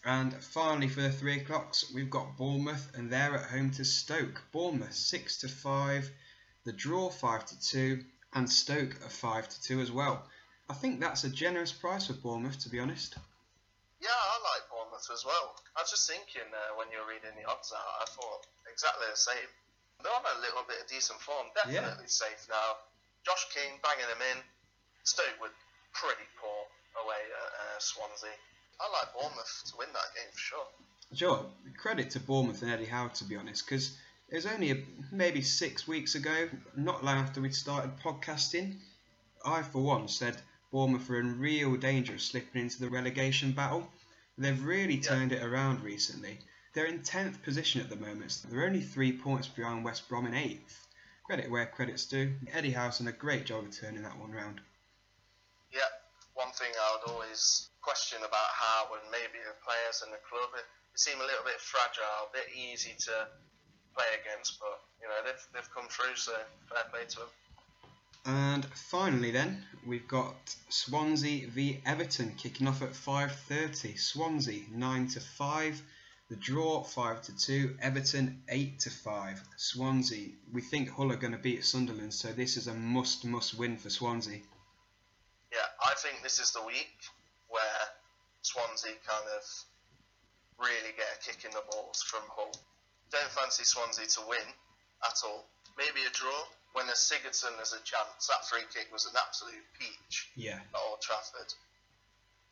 And 0.05 0.33
finally, 0.33 0.89
for 0.89 1.01
the 1.01 1.11
three 1.11 1.41
o'clocks, 1.41 1.93
we've 1.93 2.09
got 2.09 2.37
Bournemouth, 2.37 2.93
and 2.95 3.11
they're 3.11 3.35
at 3.35 3.51
home 3.51 3.73
to 3.73 3.85
Stoke. 3.85 4.43
Bournemouth 4.53 4.95
six 4.95 5.39
to 5.39 5.49
five, 5.49 6.09
the 6.65 6.73
draw 6.73 7.11
five 7.11 7.45
to 7.47 7.61
two, 7.61 8.05
and 8.33 8.49
Stoke 8.49 8.95
a 9.05 9.09
five 9.09 9.49
to 9.49 9.63
two 9.63 9.81
as 9.81 9.91
well. 9.91 10.25
I 10.69 10.75
think 10.75 11.01
that's 11.01 11.25
a 11.25 11.29
generous 11.29 11.73
price 11.73 12.07
for 12.07 12.15
Bournemouth, 12.15 12.61
to 12.61 12.69
be 12.69 12.79
honest. 12.79 13.17
Yeah, 14.03 14.11
I 14.11 14.37
like 14.43 14.67
Bournemouth 14.67 15.07
as 15.15 15.23
well. 15.23 15.55
I 15.79 15.87
was 15.87 15.95
just 15.95 16.11
thinking 16.11 16.51
uh, 16.51 16.75
when 16.75 16.91
you 16.91 16.99
were 16.99 17.07
reading 17.07 17.31
the 17.39 17.47
odds 17.47 17.71
out, 17.71 17.87
I 18.03 18.07
thought 18.11 18.43
exactly 18.67 19.07
the 19.07 19.15
same. 19.15 19.47
They're 20.03 20.11
on 20.11 20.27
a 20.27 20.43
little 20.43 20.67
bit 20.67 20.83
of 20.83 20.91
decent 20.91 21.23
form, 21.23 21.47
definitely 21.55 22.11
yeah. 22.11 22.11
safe 22.11 22.51
now. 22.51 22.83
Josh 23.23 23.47
King 23.55 23.79
banging 23.79 24.11
them 24.11 24.19
in. 24.35 24.39
Stoke 25.07 25.39
were 25.39 25.55
pretty 25.95 26.27
poor 26.35 26.67
away 26.99 27.23
at 27.23 27.51
uh, 27.63 27.79
Swansea. 27.79 28.35
I 28.83 28.91
like 28.91 29.15
Bournemouth 29.15 29.55
to 29.71 29.73
win 29.79 29.95
that 29.95 30.11
game 30.19 30.31
for 30.35 30.43
sure. 30.43 30.67
Sure. 31.15 31.47
Credit 31.79 32.11
to 32.11 32.21
Bournemouth 32.21 32.63
and 32.67 32.75
Eddie 32.75 32.91
Howe, 32.91 33.07
to 33.07 33.25
be 33.25 33.39
honest, 33.39 33.63
because 33.63 33.95
it 34.29 34.35
was 34.35 34.47
only 34.47 34.71
a, 34.73 34.83
maybe 35.13 35.43
six 35.43 35.87
weeks 35.87 36.15
ago, 36.15 36.49
not 36.75 37.05
long 37.05 37.19
after 37.19 37.41
we'd 37.41 37.55
started 37.55 38.03
podcasting, 38.03 38.79
I, 39.47 39.63
for 39.63 39.79
one, 39.83 40.09
said 40.09 40.43
Bournemouth 40.73 41.11
are 41.11 41.21
in 41.21 41.39
real 41.39 41.77
danger 41.77 42.15
of 42.15 42.23
slipping 42.23 42.63
into 42.63 42.81
the 42.81 42.89
relegation 42.89 43.53
battle. 43.53 43.93
They've 44.39 44.65
really 44.65 44.97
turned 44.97 45.31
yeah. 45.31 45.39
it 45.39 45.45
around 45.45 45.85
recently. 45.85 46.39
They're 46.73 46.87
in 46.87 47.01
10th 47.01 47.43
position 47.43 47.83
at 47.83 47.91
the 47.91 47.97
moment. 47.97 48.33
So 48.33 48.49
they're 48.49 48.65
only 48.65 48.81
three 48.81 49.13
points 49.13 49.47
behind 49.47 49.85
West 49.85 50.09
Brom 50.09 50.27
in 50.27 50.33
8th. 50.33 50.73
Credit 51.25 51.51
where 51.51 51.67
credit's 51.67 52.07
due. 52.07 52.35
Eddie 52.51 52.73
Howe's 52.73 52.99
done 52.99 53.09
a 53.09 53.13
great 53.13 53.45
job 53.45 53.65
of 53.65 53.79
turning 53.79 54.03
that 54.03 54.19
one 54.19 54.33
round 54.33 54.63
Yeah, 55.71 55.93
one 56.33 56.51
thing 56.53 56.73
I 56.73 56.97
would 56.97 57.13
always 57.13 57.69
question 57.83 58.19
about 58.21 58.49
Howe 58.57 58.97
and 58.97 59.11
maybe 59.13 59.45
the 59.45 59.55
players 59.61 60.01
and 60.03 60.13
the 60.13 60.23
club, 60.25 60.57
it, 60.57 60.65
it 60.95 60.99
seem 60.99 61.21
a 61.21 61.27
little 61.29 61.45
bit 61.45 61.61
fragile, 61.61 62.31
a 62.31 62.33
bit 62.33 62.49
easy 62.57 62.97
to 63.11 63.29
play 63.93 64.09
against, 64.25 64.59
but 64.59 64.81
you 65.03 65.07
know 65.07 65.21
they've, 65.21 65.45
they've 65.53 65.75
come 65.75 65.87
through, 65.93 66.17
so 66.17 66.33
fair 66.73 66.89
play 66.89 67.05
to 67.05 67.29
them. 67.29 67.33
And 68.25 68.65
finally, 68.65 69.31
then 69.31 69.65
we've 69.87 70.07
got 70.07 70.55
Swansea 70.69 71.49
v 71.49 71.81
Everton 71.85 72.35
kicking 72.37 72.69
off 72.69 72.83
at 72.83 72.95
5:30. 72.95 73.99
Swansea 73.99 74.67
nine 74.71 75.09
to 75.09 75.21
five. 75.21 75.83
The 76.29 76.37
draw 76.37 76.83
five 76.83 77.23
to 77.23 77.37
two. 77.37 77.77
Everton 77.81 78.43
eight 78.49 78.81
to 78.81 78.91
five. 78.91 79.43
Swansea. 79.57 80.31
We 80.53 80.63
think 80.63 80.91
Hull 80.91 81.13
are 81.13 81.17
going 81.17 81.33
to 81.33 81.39
beat 81.39 81.65
Sunderland, 81.65 82.15
so 82.15 82.33
this 82.33 82.57
is 82.57 82.67
a 82.67 82.75
must 82.75 83.25
must 83.25 83.55
win 83.55 83.77
for 83.79 83.91
Swansea 83.91 84.43
yeah, 85.53 85.69
I 85.85 85.93
think 86.01 86.25
this 86.25 86.41
is 86.41 86.51
the 86.53 86.65
week 86.65 86.97
where 87.49 87.83
Swansea 88.41 88.97
kind 89.05 89.29
of 89.37 89.45
really 90.57 90.97
get 90.97 91.07
a 91.13 91.19
kick 91.21 91.45
in 91.45 91.53
the 91.53 91.63
balls 91.71 92.03
from 92.03 92.25
Hull. 92.33 92.57
Don't 93.13 93.31
fancy 93.37 93.65
Swansea 93.65 94.09
to 94.17 94.21
win 94.27 94.49
at 95.05 95.21
all, 95.25 95.45
maybe 95.77 96.01
a 96.09 96.11
draw. 96.11 96.49
When 96.73 96.87
there's 96.87 96.99
Sigurdsson 97.05 97.57
there's 97.57 97.73
a 97.75 97.83
chance. 97.85 98.27
That 98.29 98.47
free 98.49 98.65
kick 98.73 98.89
was 98.93 99.07
an 99.07 99.13
absolute 99.17 99.65
peach 99.79 100.31
Yeah. 100.37 100.57
at 100.57 100.81
Old 100.89 101.01
Trafford. 101.01 101.53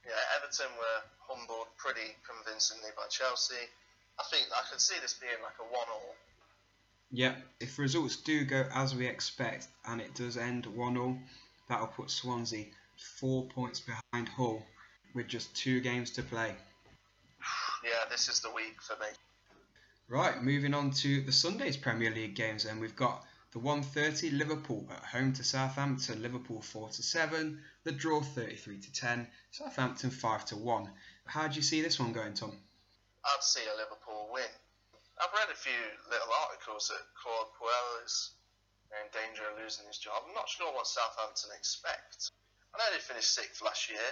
Yeah, 0.05 0.13
Everton 0.37 0.69
were 0.79 1.03
humbled 1.29 1.69
pretty 1.77 2.17
convincingly 2.27 2.91
by 2.97 3.07
Chelsea. 3.09 3.55
I 4.19 4.23
think 4.31 4.47
I 4.55 4.63
could 4.71 4.81
see 4.81 4.97
this 5.01 5.15
being 5.15 5.41
like 5.43 5.57
a 5.61 5.65
one-all. 5.73 6.17
Yeah, 7.11 7.35
if 7.59 7.79
results 7.79 8.17
do 8.17 8.45
go 8.45 8.67
as 8.75 8.95
we 8.95 9.07
expect 9.07 9.69
and 9.87 10.01
it 10.01 10.15
does 10.15 10.37
end 10.37 10.67
1 10.67 10.95
0, 10.95 11.19
that'll 11.69 11.87
put 11.89 12.11
Swansea 12.11 12.67
four 13.19 13.47
points 13.47 13.81
behind 13.81 14.29
Hull 14.29 14.63
with 15.15 15.27
just 15.27 15.55
two 15.57 15.81
games 15.81 16.11
to 16.13 16.23
play. 16.23 16.55
Yeah, 17.83 18.09
this 18.11 18.29
is 18.29 18.41
the 18.41 18.51
week 18.51 18.81
for 18.83 18.95
me. 19.01 19.07
Right, 20.09 20.43
moving 20.43 20.75
on 20.75 20.91
to 20.93 21.23
the 21.23 21.33
Sunday's 21.33 21.77
Premier 21.77 22.11
League 22.11 22.35
games 22.35 22.65
and 22.65 22.81
We've 22.81 22.97
got 22.97 23.25
the 23.53 23.59
1:30 23.59 24.31
Liverpool 24.39 24.87
at 24.91 25.05
home 25.05 25.33
to 25.33 25.43
Southampton, 25.43 26.23
Liverpool 26.23 26.63
4 26.63 26.89
to 26.91 27.03
7, 27.03 27.63
the 27.83 27.93
draw 27.93 28.21
33 28.23 28.81
to 28.81 28.93
10, 28.93 29.31
Southampton 29.51 30.11
5 30.11 30.45
to 30.47 30.57
1. 30.57 30.93
How 31.27 31.49
do 31.49 31.57
you 31.57 31.63
see 31.63 31.83
this 31.83 31.99
one 31.99 32.13
going, 32.13 32.35
Tom? 32.35 32.57
I'd 33.25 33.43
see 33.43 33.67
a 33.67 33.77
Liverpool 33.77 34.31
win. 34.33 34.51
I've 35.21 35.35
read 35.35 35.51
a 35.53 35.59
few 35.59 35.83
little 36.09 36.33
articles 36.47 36.89
that 36.89 37.03
Claude 37.15 37.53
Puel 37.59 38.05
is 38.05 38.31
in 38.91 39.07
danger 39.13 39.43
of 39.51 39.59
losing 39.59 39.87
his 39.87 39.99
job. 39.99 40.23
I'm 40.27 40.35
not 40.35 40.49
sure 40.49 40.73
what 40.73 40.87
Southampton 40.87 41.51
expect. 41.57 42.31
I 42.73 42.79
know 42.79 42.91
they 42.93 43.01
finished 43.03 43.35
sixth 43.35 43.63
last 43.63 43.91
year. 43.91 44.09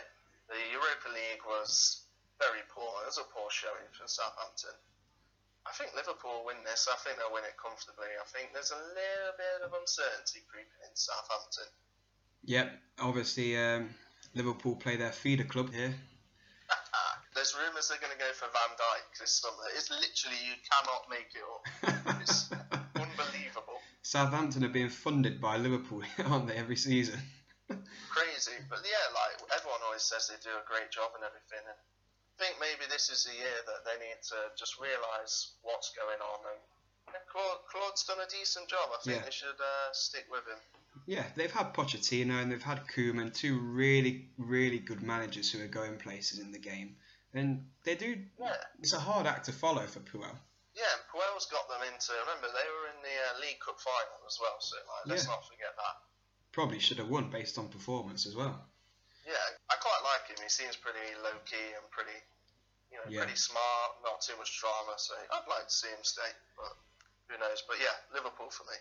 The 0.49 0.59
Europa 0.73 1.09
League 1.09 1.45
was 1.47 2.03
very 2.39 2.63
poor. 2.75 3.03
It 3.03 3.07
was 3.07 3.19
a 3.19 3.25
poor 3.25 3.51
showing 3.51 3.87
for 3.93 4.07
Southampton. 4.07 4.75
I 5.69 5.73
think 5.77 5.93
Liverpool 5.95 6.41
will 6.41 6.47
win 6.49 6.65
this. 6.65 6.89
I 6.89 6.97
think 7.05 7.21
they'll 7.21 7.33
win 7.33 7.45
it 7.45 7.61
comfortably. 7.61 8.09
I 8.17 8.25
think 8.33 8.57
there's 8.57 8.73
a 8.73 8.81
little 8.81 9.35
bit 9.37 9.69
of 9.69 9.77
uncertainty 9.77 10.41
creeping 10.49 10.81
in 10.81 10.95
Southampton. 10.97 11.69
Yep, 12.49 12.73
obviously 13.05 13.53
um, 13.61 13.93
Liverpool 14.35 14.77
play 14.77 14.97
their 14.97 15.13
feeder 15.13 15.45
club 15.45 15.73
here. 15.73 15.93
There's 17.39 17.55
rumours 17.55 17.87
they're 17.87 18.03
going 18.03 18.11
to 18.11 18.19
go 18.19 18.35
for 18.35 18.51
Van 18.51 18.75
Dijk 18.75 19.15
this 19.21 19.31
summer. 19.31 19.63
It's 19.71 19.95
literally 19.95 20.43
you 20.43 20.59
cannot 20.67 21.07
make 21.07 21.31
it 21.39 21.47
up. 21.47 22.19
It's 22.19 22.51
unbelievable. 22.99 23.79
Southampton 24.03 24.65
are 24.65 24.75
being 24.75 24.91
funded 24.91 25.41
by 25.41 25.55
Liverpool, 25.55 26.03
aren't 26.27 26.49
they, 26.49 26.59
every 26.59 26.75
season? 26.75 27.21
crazy. 28.11 28.59
But 28.67 28.83
yeah, 28.83 29.07
like 29.15 29.39
everyone 29.55 29.79
always 29.87 30.03
says 30.03 30.27
they 30.27 30.41
do 30.43 30.51
a 30.51 30.67
great 30.67 30.91
job 30.91 31.15
and 31.15 31.23
everything. 31.23 31.63
And 31.63 31.79
think 32.39 32.57
maybe 32.61 32.87
this 32.91 33.11
is 33.11 33.25
the 33.25 33.35
year 33.35 33.59
that 33.67 33.83
they 33.85 33.99
need 33.99 34.19
to 34.31 34.37
just 34.57 34.79
realise 34.81 35.53
what's 35.63 35.91
going 35.95 36.21
on. 36.23 36.39
And 36.55 36.61
yeah, 37.13 37.21
Claude, 37.31 37.59
Claude's 37.71 38.05
done 38.05 38.19
a 38.23 38.29
decent 38.31 38.69
job. 38.69 38.89
I 38.95 38.99
think 39.03 39.19
Yeah. 39.19 39.25
they 39.25 39.31
should 39.35 39.59
uh, 39.61 39.93
stick 39.93 40.27
with 40.31 40.47
him. 40.47 40.59
Yeah, 41.07 41.25
they've 41.37 41.51
had 41.53 41.75
Pochettino 41.75 42.43
and 42.43 42.51
they've 42.51 42.63
had 42.63 42.87
Koeman, 42.89 43.33
two 43.35 43.59
really, 43.59 44.29
really 44.37 44.79
good 44.79 45.03
managers 45.03 45.51
who 45.51 45.63
are 45.63 45.69
going 45.69 45.99
places 45.99 46.39
in 46.39 46.53
the 46.53 46.59
game. 46.59 46.97
And 47.35 47.71
they 47.85 47.95
do, 47.95 48.25
Yeah. 48.39 48.57
it's 48.81 48.93
a 48.95 49.01
hard 49.01 49.27
act 49.27 49.47
to 49.47 49.53
follow 49.53 49.87
for 49.87 50.01
Puel. 50.01 50.39
Yeah, 50.75 50.85
and 50.95 51.03
Puel's 51.13 51.47
got 51.47 51.69
them 51.69 51.83
into. 51.93 52.13
Remember, 52.27 52.49
they 52.49 52.69
were 52.71 52.87
in 52.95 53.03
the 53.03 53.17
uh, 53.37 53.41
League 53.41 53.59
Cup 53.61 53.81
final 53.81 54.27
as 54.27 54.39
well. 54.41 54.57
So 54.61 54.77
like, 54.77 55.07
let's 55.07 55.25
Yeah. 55.25 55.31
not 55.35 55.45
forget 55.47 55.75
that. 55.77 55.97
Probably 56.53 56.79
should 56.79 56.99
have 56.99 57.09
won 57.09 57.31
based 57.31 57.59
on 57.59 57.69
performance 57.69 58.27
as 58.27 58.35
well. 58.35 58.67
Yeah, 59.29 59.45
I 59.69 59.77
quite 59.77 60.01
like 60.09 60.33
him. 60.33 60.43
He 60.43 60.49
seems 60.49 60.75
pretty 60.77 61.05
low 61.23 61.37
key 61.45 61.69
and 61.77 61.85
pretty, 61.91 62.17
you 62.91 62.97
know, 62.97 63.05
Yeah. 63.09 63.21
pretty 63.21 63.37
smart. 63.37 64.01
Not 64.03 64.23
too 64.23 64.37
much 64.39 64.59
drama. 64.59 64.95
So 64.97 65.15
I'd 65.33 65.47
like 65.47 65.69
to 65.69 65.75
see 65.75 65.89
him 65.89 66.03
stay, 66.03 66.31
but 66.57 66.73
who 67.29 67.37
knows? 67.37 67.63
But 67.69 67.79
yeah, 67.79 67.93
Liverpool 68.15 68.51
for 68.51 68.65
me. 68.65 68.77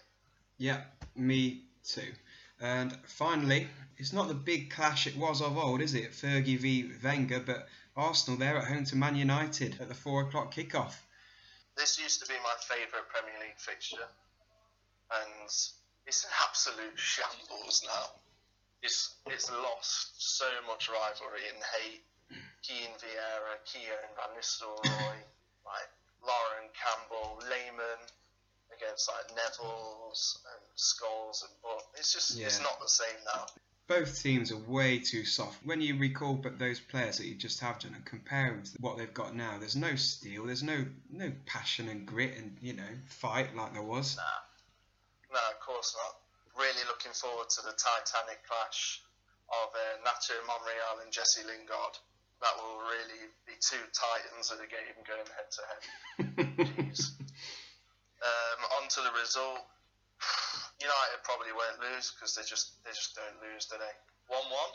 Yeah, 0.58 0.86
me 1.16 1.68
too. 1.84 2.16
And 2.60 2.98
finally, 3.08 3.70
it's 3.98 4.14
not 4.14 4.30
the 4.30 4.34
big 4.34 4.72
clash 4.72 5.06
it 5.06 5.18
was 5.18 5.42
of 5.42 5.58
old, 5.58 5.82
is 5.82 5.94
it? 5.94 6.12
Fergie 6.12 6.58
v 6.58 6.94
Wenger, 7.04 7.42
but 7.42 7.68
Arsenal 7.96 8.40
there 8.40 8.58
at 8.58 8.68
home 8.68 8.86
to 8.86 8.96
Man 8.96 9.16
United 9.16 9.82
at 9.82 9.90
the 9.90 9.96
four 9.96 10.22
o'clock 10.22 10.54
kickoff. 10.54 10.96
This 11.76 12.00
used 12.00 12.22
to 12.22 12.28
be 12.28 12.34
my 12.42 12.56
favourite 12.62 13.08
Premier 13.10 13.40
League 13.40 13.60
fixture, 13.60 14.08
and 15.12 15.50
it's 16.08 16.24
an 16.24 16.32
absolute 16.42 16.98
shambles 17.00 17.84
now. 17.86 18.22
It's 18.88 19.16
it's 19.28 19.52
lost 19.52 20.16
so 20.16 20.48
much 20.66 20.88
rivalry 20.88 21.44
and 21.54 21.62
hate. 21.76 22.04
Keane 22.64 22.96
Vieira, 23.04 23.60
Keane 23.66 24.08
Van 24.16 24.32
Nistelrooy, 24.40 25.20
like 25.68 25.92
Lauren 26.24 26.70
Campbell, 26.72 27.36
Lehmann 27.44 28.00
against 28.72 29.10
like 29.10 29.36
Neville's 29.36 30.40
and 30.54 30.78
Scholes 30.78 31.44
and 31.44 31.52
but 31.62 31.84
it's 32.00 32.14
just 32.14 32.40
it's 32.40 32.62
not 32.62 32.80
the 32.80 32.88
same 32.88 33.20
now. 33.26 33.46
Both 33.88 34.24
teams 34.24 34.54
are 34.54 34.58
way 34.58 35.00
too 35.00 35.26
soft. 35.26 35.66
When 35.66 35.82
you 35.82 35.98
recall 35.98 36.36
but 36.36 36.58
those 36.58 36.80
players 36.80 37.18
that 37.18 37.26
you 37.26 37.36
just 37.36 37.60
have 37.60 37.80
done 37.80 37.94
and 37.94 38.06
compare 38.06 38.52
them 38.52 38.64
to 38.64 38.72
what 38.80 38.98
they've 38.98 39.14
got 39.14 39.36
now, 39.36 39.58
there's 39.58 39.76
no 39.76 39.96
steel, 39.96 40.46
there's 40.46 40.64
no 40.64 40.86
no 41.12 41.34
passion 41.46 41.90
and 41.90 42.06
grit 42.06 42.38
and 42.38 42.56
you 42.62 42.72
know 42.72 42.94
fight 43.06 43.54
like 43.54 43.74
there 43.74 43.84
was. 43.84 44.16
Nah, 44.16 45.34
No, 45.34 45.40
of 45.52 45.60
course 45.60 45.94
not. 46.02 46.22
Really 46.58 46.86
looking 46.90 47.14
forward 47.14 47.50
to 47.54 47.62
the 47.62 47.74
Titanic 47.78 48.42
clash 48.50 49.02
of 49.54 49.70
uh, 49.72 50.02
Nacho 50.04 50.36
Monreal 50.50 51.06
and 51.06 51.14
Jesse 51.14 51.46
Lingard. 51.46 51.96
That 52.42 52.54
will 52.58 52.82
really 52.86 53.30
be 53.46 53.54
two 53.62 53.82
titans 53.94 54.52
of 54.52 54.58
the 54.62 54.70
game 54.70 54.98
going 55.06 55.26
head 55.34 55.50
to 55.54 55.62
head. 55.66 55.84
Jeez. 56.58 57.14
Um, 58.18 58.82
on 58.82 58.90
to 58.90 59.00
the 59.06 59.14
result. 59.14 59.62
United 60.82 61.22
probably 61.22 61.54
won't 61.54 61.78
lose 61.82 62.14
because 62.14 62.34
they 62.34 62.42
just 62.42 62.82
they 62.82 62.90
just 62.90 63.14
don't 63.14 63.38
lose, 63.46 63.70
do 63.70 63.78
they? 63.78 63.94
One 64.30 64.46
one. 64.50 64.74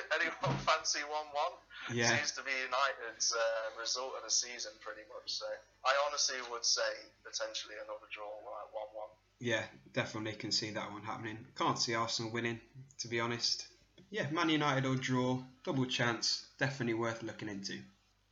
Anyone 0.16 0.56
fancy 0.64 1.04
one 1.04 1.28
one? 1.36 1.54
yeah, 1.92 2.16
Seems 2.16 2.32
to 2.36 2.42
be 2.44 2.52
United's 2.64 3.32
uh, 3.32 3.76
result 3.76 4.16
of 4.16 4.24
the 4.24 4.32
season, 4.32 4.72
pretty 4.80 5.04
much. 5.12 5.36
So 5.36 5.46
I 5.84 5.92
honestly 6.08 6.40
would 6.48 6.64
say 6.64 6.88
potentially 7.24 7.76
another 7.80 8.08
draw, 8.08 8.28
like 8.40 8.68
one 8.72 8.92
one. 8.92 9.12
Yeah, 9.40 9.62
definitely 9.94 10.32
can 10.32 10.52
see 10.52 10.70
that 10.70 10.92
one 10.92 11.02
happening. 11.02 11.38
Can't 11.56 11.78
see 11.78 11.94
Arsenal 11.94 12.30
winning, 12.30 12.60
to 12.98 13.08
be 13.08 13.20
honest. 13.20 13.66
Yeah, 14.10 14.28
Man 14.30 14.50
United 14.50 14.84
or 14.84 14.96
draw, 14.96 15.42
double 15.64 15.86
chance, 15.86 16.46
definitely 16.58 16.94
worth 16.94 17.22
looking 17.22 17.48
into. 17.48 17.78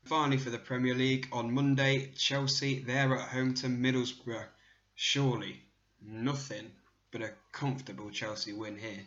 Finally, 0.05 0.39
for 0.39 0.51
the 0.51 0.59
Premier 0.59 0.95
League, 0.95 1.29
on 1.33 1.53
Monday, 1.53 2.13
Chelsea, 2.17 2.81
they're 2.81 3.17
at 3.17 3.29
home 3.29 3.55
to 3.55 3.67
Middlesbrough. 3.67 4.47
Surely, 4.95 5.63
nothing 6.03 6.71
but 7.11 7.23
a 7.23 7.33
comfortable 7.53 8.11
Chelsea 8.11 8.53
win 8.53 8.77
here. 8.77 9.07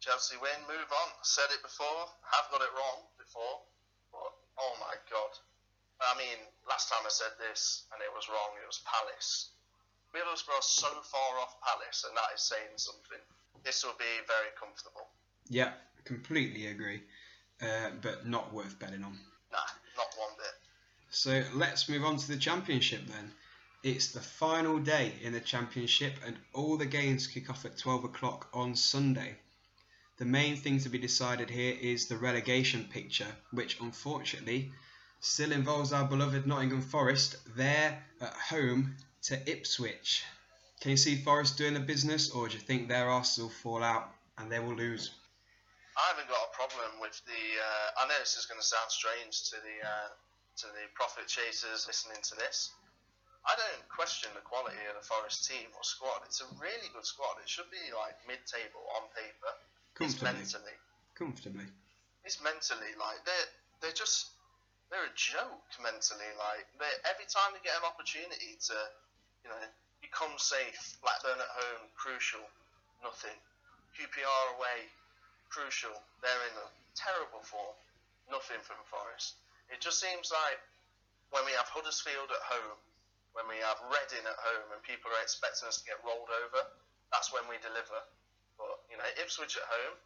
Chelsea 0.00 0.36
win, 0.40 0.58
move 0.66 0.90
on. 0.90 1.08
Said 1.22 1.50
it 1.52 1.62
before, 1.62 2.08
have 2.32 2.50
got 2.50 2.62
it 2.62 2.72
wrong 2.74 3.04
before, 3.18 3.60
but 4.10 4.32
oh 4.58 4.74
my 4.80 4.94
god. 5.10 5.38
I 6.00 6.16
mean, 6.16 6.38
last 6.68 6.88
time 6.88 7.04
I 7.04 7.10
said 7.10 7.36
this 7.38 7.84
and 7.92 8.02
it 8.02 8.10
was 8.16 8.28
wrong, 8.28 8.56
it 8.56 8.66
was 8.66 8.80
Palace. 8.88 9.50
Middlesbrough's 10.14 10.66
so 10.66 10.88
far 10.88 11.38
off 11.40 11.56
Palace, 11.62 12.04
and 12.08 12.16
that 12.16 12.34
is 12.34 12.42
saying 12.42 12.76
something. 12.76 13.18
This 13.64 13.84
will 13.84 13.96
be 13.98 14.04
very 14.26 14.50
comfortable. 14.58 15.08
Yeah, 15.48 15.72
completely 16.04 16.66
agree, 16.66 17.02
uh, 17.62 17.90
but 18.02 18.26
not 18.26 18.52
worth 18.52 18.78
betting 18.78 19.04
on. 19.04 19.18
Nah, 19.52 19.58
not 19.96 20.08
one 20.16 20.30
bit. 20.36 20.54
So 21.10 21.44
let's 21.54 21.88
move 21.88 22.04
on 22.04 22.16
to 22.16 22.28
the 22.28 22.36
championship 22.36 23.06
then. 23.06 23.32
It's 23.82 24.08
the 24.08 24.20
final 24.20 24.78
day 24.78 25.12
in 25.22 25.32
the 25.32 25.40
championship, 25.40 26.14
and 26.24 26.36
all 26.52 26.76
the 26.76 26.86
games 26.86 27.26
kick 27.26 27.48
off 27.48 27.64
at 27.64 27.78
12 27.78 28.04
o'clock 28.04 28.48
on 28.52 28.76
Sunday. 28.76 29.36
The 30.18 30.26
main 30.26 30.56
thing 30.56 30.80
to 30.80 30.88
be 30.88 30.98
decided 30.98 31.48
here 31.48 31.74
is 31.80 32.06
the 32.06 32.18
relegation 32.18 32.84
picture, 32.84 33.36
which 33.52 33.80
unfortunately 33.80 34.72
still 35.20 35.52
involves 35.52 35.92
our 35.92 36.04
beloved 36.04 36.46
Nottingham 36.46 36.82
Forest. 36.82 37.36
They're 37.56 38.02
at 38.20 38.34
home 38.34 38.96
to 39.22 39.50
Ipswich. 39.50 40.24
Can 40.80 40.90
you 40.92 40.96
see 40.96 41.16
Forest 41.16 41.58
doing 41.58 41.74
the 41.74 41.80
business, 41.80 42.30
or 42.30 42.48
do 42.48 42.54
you 42.54 42.60
think 42.60 42.88
their 42.88 43.08
Arsenal 43.08 43.50
fall 43.50 43.82
out 43.84 44.08
and 44.38 44.50
they 44.50 44.60
will 44.60 44.74
lose? 44.74 45.12
I 45.96 46.16
haven't 46.16 46.28
got 46.28 46.40
a 46.48 46.52
problem 46.56 47.00
with 47.00 47.20
the. 47.26 47.42
Uh, 47.60 48.04
I 48.04 48.08
know 48.08 48.16
this 48.20 48.36
is 48.36 48.46
going 48.46 48.60
to 48.60 48.64
sound 48.64 48.88
strange 48.88 49.50
to 49.52 49.56
the 49.60 49.76
uh, 49.84 50.08
to 50.64 50.66
the 50.72 50.88
profit 50.96 51.28
chasers 51.28 51.84
listening 51.84 52.22
to 52.32 52.34
this. 52.36 52.72
I 53.44 53.56
don't 53.56 53.84
question 53.88 54.28
the 54.36 54.44
quality 54.44 54.80
of 54.88 55.00
the 55.00 55.04
Forest 55.04 55.48
team 55.48 55.68
or 55.72 55.80
squad. 55.84 56.24
It's 56.28 56.40
a 56.44 56.48
really 56.60 56.88
good 56.92 57.04
squad. 57.04 57.40
It 57.40 57.48
should 57.48 57.68
be 57.72 57.80
like 57.96 58.16
mid-table 58.28 58.84
on 59.00 59.08
paper. 59.16 59.52
It's 60.00 60.16
Comfortably. 60.16 60.36
mentally. 60.36 60.76
Comfortably. 61.16 61.68
It's 62.24 62.40
mentally 62.40 62.92
like 63.00 63.20
they're 63.24 63.48
they're 63.80 63.96
just 63.96 64.32
they're 64.92 65.08
a 65.08 65.16
joke 65.16 65.68
mentally. 65.80 66.30
Like 66.36 66.68
they 66.80 66.92
every 67.08 67.28
time 67.28 67.52
they 67.56 67.60
get 67.64 67.76
an 67.80 67.84
opportunity 67.88 68.56
to, 68.68 68.76
you 69.44 69.50
know, 69.50 69.62
become 70.00 70.32
safe. 70.36 70.98
Blackburn 71.04 71.38
at 71.38 71.52
home, 71.52 71.88
crucial. 71.96 72.44
Nothing. 73.00 73.36
QPR 73.96 74.44
away, 74.56 74.88
crucial. 75.48 75.92
They're 76.22 76.44
in 76.52 76.56
a 76.60 76.68
terrible 76.94 77.42
form. 77.44 77.76
Nothing 78.30 78.62
from 78.62 78.78
Forest. 78.86 79.40
It 79.70 79.82
just 79.82 79.98
seems 79.98 80.30
like 80.30 80.60
when 81.30 81.42
we 81.46 81.54
have 81.58 81.66
Huddersfield 81.70 82.30
at 82.30 82.44
home, 82.46 82.78
when 83.34 83.46
we 83.46 83.58
have 83.62 83.78
Reading 83.90 84.26
at 84.26 84.38
home 84.38 84.68
and 84.74 84.82
people 84.82 85.10
are 85.10 85.22
expecting 85.22 85.66
us 85.70 85.82
to 85.82 85.86
get 85.86 85.98
rolled 86.02 86.30
over, 86.46 86.66
that's 87.14 87.30
when 87.34 87.46
we 87.46 87.58
deliver. 87.62 87.98
But 88.58 88.82
you 88.90 88.98
know, 88.98 89.06
Ipswich 89.18 89.58
at 89.58 89.66
home, 89.66 89.96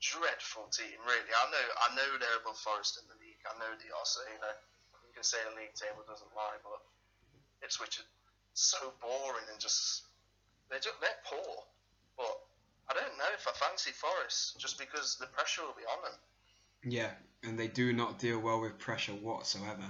dreadful 0.00 0.68
team, 0.72 0.96
really. 1.04 1.32
I 1.32 1.44
know, 1.52 1.66
I 1.84 1.88
know 1.96 2.08
they're 2.16 2.40
above 2.40 2.60
Forest 2.60 3.00
in 3.00 3.06
the 3.08 3.16
league. 3.20 3.40
I 3.44 3.54
know 3.60 3.70
they 3.76 3.92
are. 3.92 4.08
So 4.08 4.20
you 4.28 4.40
know, 4.40 4.54
you 5.08 5.12
can 5.12 5.24
say 5.24 5.40
the 5.44 5.56
league 5.56 5.76
table 5.76 6.04
doesn't 6.08 6.32
lie, 6.32 6.60
but 6.64 6.80
Ipswich 7.64 8.00
so 8.54 8.92
boring 9.00 9.46
and 9.50 9.60
just 9.60 10.04
they're 10.70 10.80
just, 10.80 10.96
they're 11.00 11.22
poor. 11.28 11.64
But 12.16 12.32
I 12.88 12.96
don't 12.96 13.16
know 13.20 13.28
if 13.36 13.44
I 13.44 13.52
fancy 13.52 13.92
Forest 13.92 14.58
just 14.58 14.78
because 14.78 15.16
the 15.20 15.28
pressure 15.28 15.62
will 15.62 15.76
be 15.76 15.84
on 15.84 16.00
them. 16.04 16.16
Yeah, 16.84 17.12
and 17.44 17.60
they 17.60 17.68
do 17.68 17.92
not 17.92 18.18
deal 18.18 18.40
well 18.40 18.60
with 18.60 18.78
pressure 18.78 19.12
whatsoever. 19.12 19.84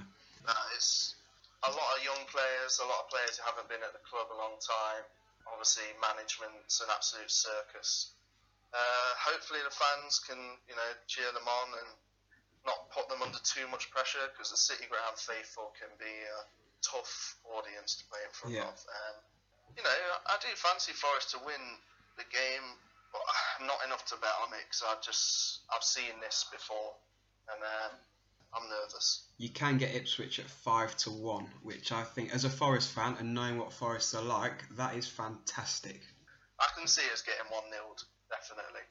No, 0.45 0.54
it's 0.75 1.14
a 1.62 1.71
lot 1.71 1.88
of 1.97 2.04
young 2.04 2.26
players, 2.26 2.83
a 2.83 2.87
lot 2.90 3.07
of 3.07 3.09
players 3.14 3.38
who 3.38 3.47
haven't 3.47 3.71
been 3.71 3.83
at 3.87 3.95
the 3.95 4.02
club 4.02 4.26
a 4.35 4.38
long 4.38 4.59
time. 4.59 5.07
Obviously, 5.47 5.87
management's 6.02 6.83
an 6.83 6.90
absolute 6.90 7.31
circus. 7.31 8.12
Uh, 8.75 9.11
hopefully, 9.23 9.62
the 9.62 9.71
fans 9.71 10.19
can, 10.19 10.38
you 10.66 10.75
know, 10.75 10.90
cheer 11.07 11.31
them 11.31 11.47
on 11.47 11.69
and 11.78 11.90
not 12.66 12.90
put 12.90 13.07
them 13.07 13.23
under 13.23 13.38
too 13.47 13.66
much 13.71 13.90
pressure 13.90 14.23
because 14.35 14.50
the 14.50 14.59
City 14.59 14.90
Ground 14.90 15.14
faithful 15.14 15.71
can 15.78 15.90
be 15.99 16.11
a 16.11 16.38
tough 16.83 17.39
audience 17.57 17.97
to 17.97 18.05
play 18.11 18.21
in 18.27 18.33
front 18.33 18.55
Yeah. 18.55 18.69
of. 18.69 18.77
Um, 18.77 19.17
you 19.77 19.83
know, 19.83 19.97
I 20.27 20.37
do 20.43 20.49
fancy 20.55 20.93
Forest 20.93 21.31
to 21.33 21.39
win 21.47 21.62
the 22.17 22.25
game, 22.29 22.67
but 23.12 23.23
not 23.67 23.79
enough 23.87 24.05
to 24.07 24.17
bet 24.17 24.35
on 24.47 24.53
it 24.55 24.65
because 24.69 24.83
I 24.85 24.95
just 25.03 25.61
I've 25.75 25.85
seen 25.85 26.21
this 26.21 26.45
before 26.53 26.95
and 27.49 27.62
um, 27.62 27.99
I'm 28.55 28.69
nervous. 28.69 29.29
You 29.39 29.49
can 29.49 29.79
get 29.79 29.95
Ipswich 29.95 30.39
at 30.39 30.47
five 30.47 30.97
to 30.99 31.11
one, 31.11 31.47
which 31.62 31.91
I 31.91 32.05
think, 32.05 32.35
as 32.35 32.45
a 32.45 32.51
Forest 32.51 32.91
fan 32.93 33.17
and 33.19 33.35
knowing 33.35 33.59
what 33.59 33.73
Forests 33.73 34.15
are 34.15 34.23
like, 34.23 34.69
that 34.77 34.95
is 34.95 35.09
fantastic. 35.09 36.01
I 36.61 36.67
can 36.79 36.87
see 36.87 37.03
us 37.12 37.23
getting 37.23 37.51
one 37.51 37.65
0 37.71 37.83
definitely. 38.31 38.83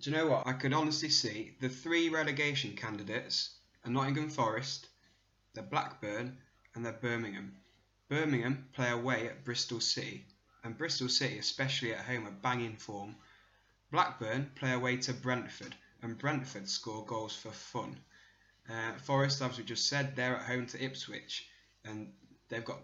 Do 0.00 0.10
you 0.10 0.16
know 0.16 0.26
what? 0.26 0.46
I 0.46 0.52
could 0.52 0.72
honestly 0.72 1.08
see 1.08 1.56
the 1.60 1.68
three 1.68 2.08
relegation 2.08 2.74
candidates 2.76 3.56
are 3.84 3.90
Nottingham 3.90 4.28
Forest, 4.28 4.88
they're 5.54 5.64
Blackburn, 5.64 6.38
and 6.76 6.84
they're 6.84 6.92
Birmingham. 6.92 7.56
Birmingham 8.08 8.68
play 8.72 8.90
away 8.90 9.26
at 9.26 9.44
Bristol 9.44 9.80
City, 9.80 10.24
and 10.62 10.78
Bristol 10.78 11.08
City, 11.08 11.38
especially 11.38 11.92
at 11.92 12.04
home, 12.04 12.26
are 12.26 12.42
banging 12.42 12.76
form. 12.76 13.16
Blackburn 13.90 14.50
play 14.54 14.72
away 14.72 14.98
to 14.98 15.12
Brentford, 15.12 15.74
and 16.02 16.18
Brentford 16.18 16.68
score 16.68 17.04
goals 17.04 17.34
for 17.34 17.50
fun. 17.50 17.96
Uh, 18.68 18.92
Forest, 19.04 19.42
as 19.42 19.58
we 19.58 19.64
just 19.64 19.88
said, 19.88 20.14
they're 20.14 20.36
at 20.36 20.42
home 20.42 20.66
to 20.66 20.84
Ipswich, 20.84 21.48
and 21.84 22.12
they've 22.48 22.64
got 22.64 22.80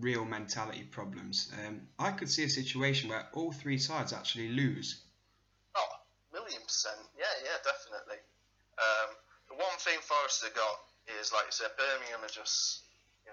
real 0.00 0.24
mentality 0.24 0.84
problems. 0.84 1.52
Um, 1.64 1.82
I 1.98 2.12
could 2.12 2.30
see 2.30 2.44
a 2.44 2.48
situation 2.48 3.10
where 3.10 3.28
all 3.32 3.52
three 3.52 3.78
sides 3.78 4.12
actually 4.12 4.48
lose. 4.48 5.02
Oh, 5.74 5.88
million 6.32 6.62
percent. 6.62 6.96
Yeah, 7.18 7.26
yeah, 7.42 7.58
definitely. 7.62 8.18
Um, 8.78 9.14
the 9.48 9.54
one 9.56 9.76
thing 9.78 9.98
Forest 10.00 10.44
have 10.44 10.54
got 10.54 10.76
is, 11.20 11.32
like 11.32 11.46
you 11.46 11.52
said, 11.52 11.70
Birmingham 11.76 12.24
are 12.24 12.28
just, 12.28 12.83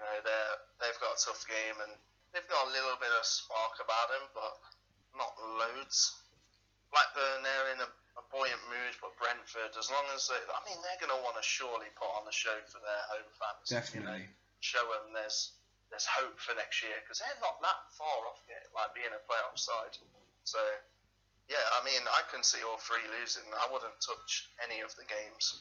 know, 0.02 0.18
they're 0.26 0.54
they've 0.82 1.00
got 1.00 1.14
a 1.14 1.20
tough 1.20 1.46
game 1.46 1.78
and 1.86 1.92
they've 2.34 2.46
got 2.50 2.66
a 2.66 2.70
little 2.74 2.98
bit 2.98 3.12
of 3.14 3.24
spark 3.24 3.78
about 3.78 4.08
them, 4.10 4.24
but 4.34 4.54
not 5.16 5.32
loads. 5.38 6.18
Blackburn, 6.92 7.40
they're 7.40 7.72
in 7.72 7.80
a, 7.80 7.88
a 8.20 8.22
buoyant 8.28 8.60
mood, 8.68 8.92
but 9.00 9.16
Brentford, 9.16 9.72
as 9.72 9.88
long 9.88 10.04
as 10.12 10.28
they, 10.28 10.36
I 10.36 10.60
mean, 10.68 10.76
they're 10.84 11.00
going 11.00 11.12
to 11.12 11.22
want 11.24 11.40
to 11.40 11.44
surely 11.44 11.88
put 11.96 12.10
on 12.20 12.28
a 12.28 12.34
show 12.34 12.52
for 12.68 12.84
their 12.84 13.02
home 13.08 13.30
fans. 13.40 13.64
You 13.64 13.72
know, 13.72 13.80
Definitely. 13.80 14.24
show 14.60 14.84
them 14.92 15.16
there's 15.16 15.56
there's 15.88 16.08
hope 16.08 16.36
for 16.40 16.56
next 16.56 16.80
year 16.80 16.96
because 17.04 17.20
they're 17.20 17.42
not 17.44 17.60
that 17.60 17.80
far 17.96 18.18
off 18.28 18.40
it, 18.48 18.64
like 18.72 18.92
being 18.96 19.12
a 19.12 19.22
playoff 19.28 19.56
side. 19.56 19.96
So 20.44 20.60
yeah, 21.48 21.64
I 21.76 21.84
mean, 21.84 22.00
I 22.08 22.24
can 22.32 22.42
see 22.42 22.64
all 22.64 22.78
three 22.80 23.04
losing. 23.20 23.44
I 23.52 23.68
wouldn't 23.72 23.96
touch 24.00 24.48
any 24.64 24.80
of 24.80 24.94
the 24.96 25.04
games. 25.04 25.60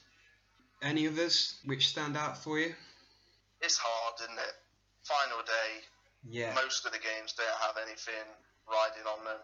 Any 0.82 1.06
of 1.06 1.14
others 1.20 1.60
which 1.66 1.90
stand 1.90 2.18
out 2.18 2.38
for 2.38 2.60
you? 2.60 2.74
It's 3.62 3.78
hard, 3.78 4.20
isn't 4.22 4.40
it? 4.40 4.56
Final 5.04 5.42
day, 5.44 5.72
Yeah. 6.30 6.54
most 6.54 6.86
of 6.86 6.92
the 6.92 7.00
games 7.00 7.34
don't 7.34 7.60
have 7.62 7.78
anything 7.78 8.26
riding 8.68 9.06
on 9.08 9.24
them. 9.26 9.42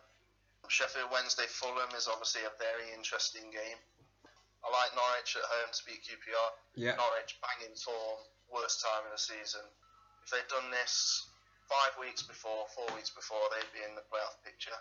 Sheffield 0.69 1.09
Wednesday 1.11 1.47
Fulham 1.47 1.89
is 1.95 2.07
obviously 2.07 2.43
a 2.43 2.49
very 2.59 2.91
interesting 2.93 3.49
game. 3.51 3.79
I 4.63 4.69
like 4.69 4.93
Norwich 4.95 5.35
at 5.37 5.43
home 5.43 5.71
to 5.71 5.85
beat 5.85 6.03
QPR. 6.03 6.51
Yeah. 6.75 6.95
Norwich 6.95 7.39
banging 7.41 7.75
form, 7.77 8.19
worst 8.49 8.81
time 8.81 9.05
of 9.05 9.11
the 9.11 9.17
season. 9.17 9.63
If 10.25 10.31
they'd 10.31 10.47
done 10.49 10.69
this 10.71 11.29
five 11.69 11.97
weeks 11.99 12.23
before, 12.23 12.67
four 12.75 12.87
weeks 12.95 13.09
before, 13.11 13.49
they'd 13.55 13.71
be 13.71 13.83
in 13.83 13.95
the 13.95 14.01
playoff 14.11 14.35
picture. 14.43 14.75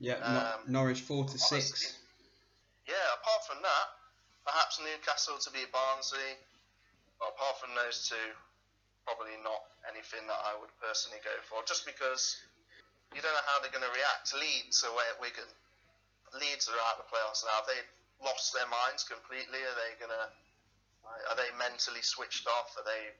Yeah. 0.00 0.14
Um, 0.20 0.34
Nor- 0.66 0.84
Norwich 0.84 1.00
four 1.00 1.24
to 1.24 1.30
Honestly, 1.30 1.60
six. 1.62 1.98
Yeah, 2.86 3.14
apart 3.14 3.46
from 3.46 3.62
that, 3.62 3.86
perhaps 4.44 4.80
Newcastle 4.80 5.38
to 5.38 5.50
beat 5.50 5.70
Barnsley. 5.72 6.36
But 7.18 7.28
apart 7.30 7.60
from 7.60 7.74
those 7.74 8.08
two, 8.08 8.34
probably 9.04 9.34
not 9.42 9.62
anything 9.90 10.24
that 10.30 10.40
I 10.46 10.54
would 10.58 10.70
personally 10.78 11.18
go 11.22 11.34
for. 11.46 11.62
Just 11.66 11.86
because 11.86 12.38
you 13.14 13.20
don't 13.20 13.32
know 13.32 13.46
how 13.48 13.60
they're 13.60 13.74
going 13.74 13.86
to 13.86 13.94
react. 13.94 14.32
Leeds 14.32 14.84
away 14.84 15.06
at 15.12 15.20
Wigan. 15.20 15.48
Leeds 16.32 16.70
are 16.70 16.78
out 16.88 16.96
of 16.96 17.04
the 17.04 17.08
playoffs 17.12 17.44
now. 17.44 17.60
Have 17.60 17.68
they 17.68 17.82
lost 18.24 18.56
their 18.56 18.68
minds 18.70 19.04
completely? 19.04 19.60
Are 19.60 19.76
they 19.76 19.92
going 20.00 20.14
to? 20.14 20.26
Are 21.28 21.36
they 21.36 21.50
mentally 21.58 22.00
switched 22.00 22.46
off? 22.46 22.72
Are 22.78 22.86
they 22.86 23.12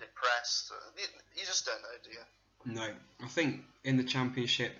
depressed? 0.00 0.72
You, 0.96 1.44
just 1.44 1.66
don't 1.66 1.80
know, 1.82 1.98
do 2.02 2.10
you? 2.10 2.24
No. 2.64 2.88
I 3.22 3.28
think 3.28 3.62
in 3.84 3.96
the 3.96 4.02
championship, 4.02 4.72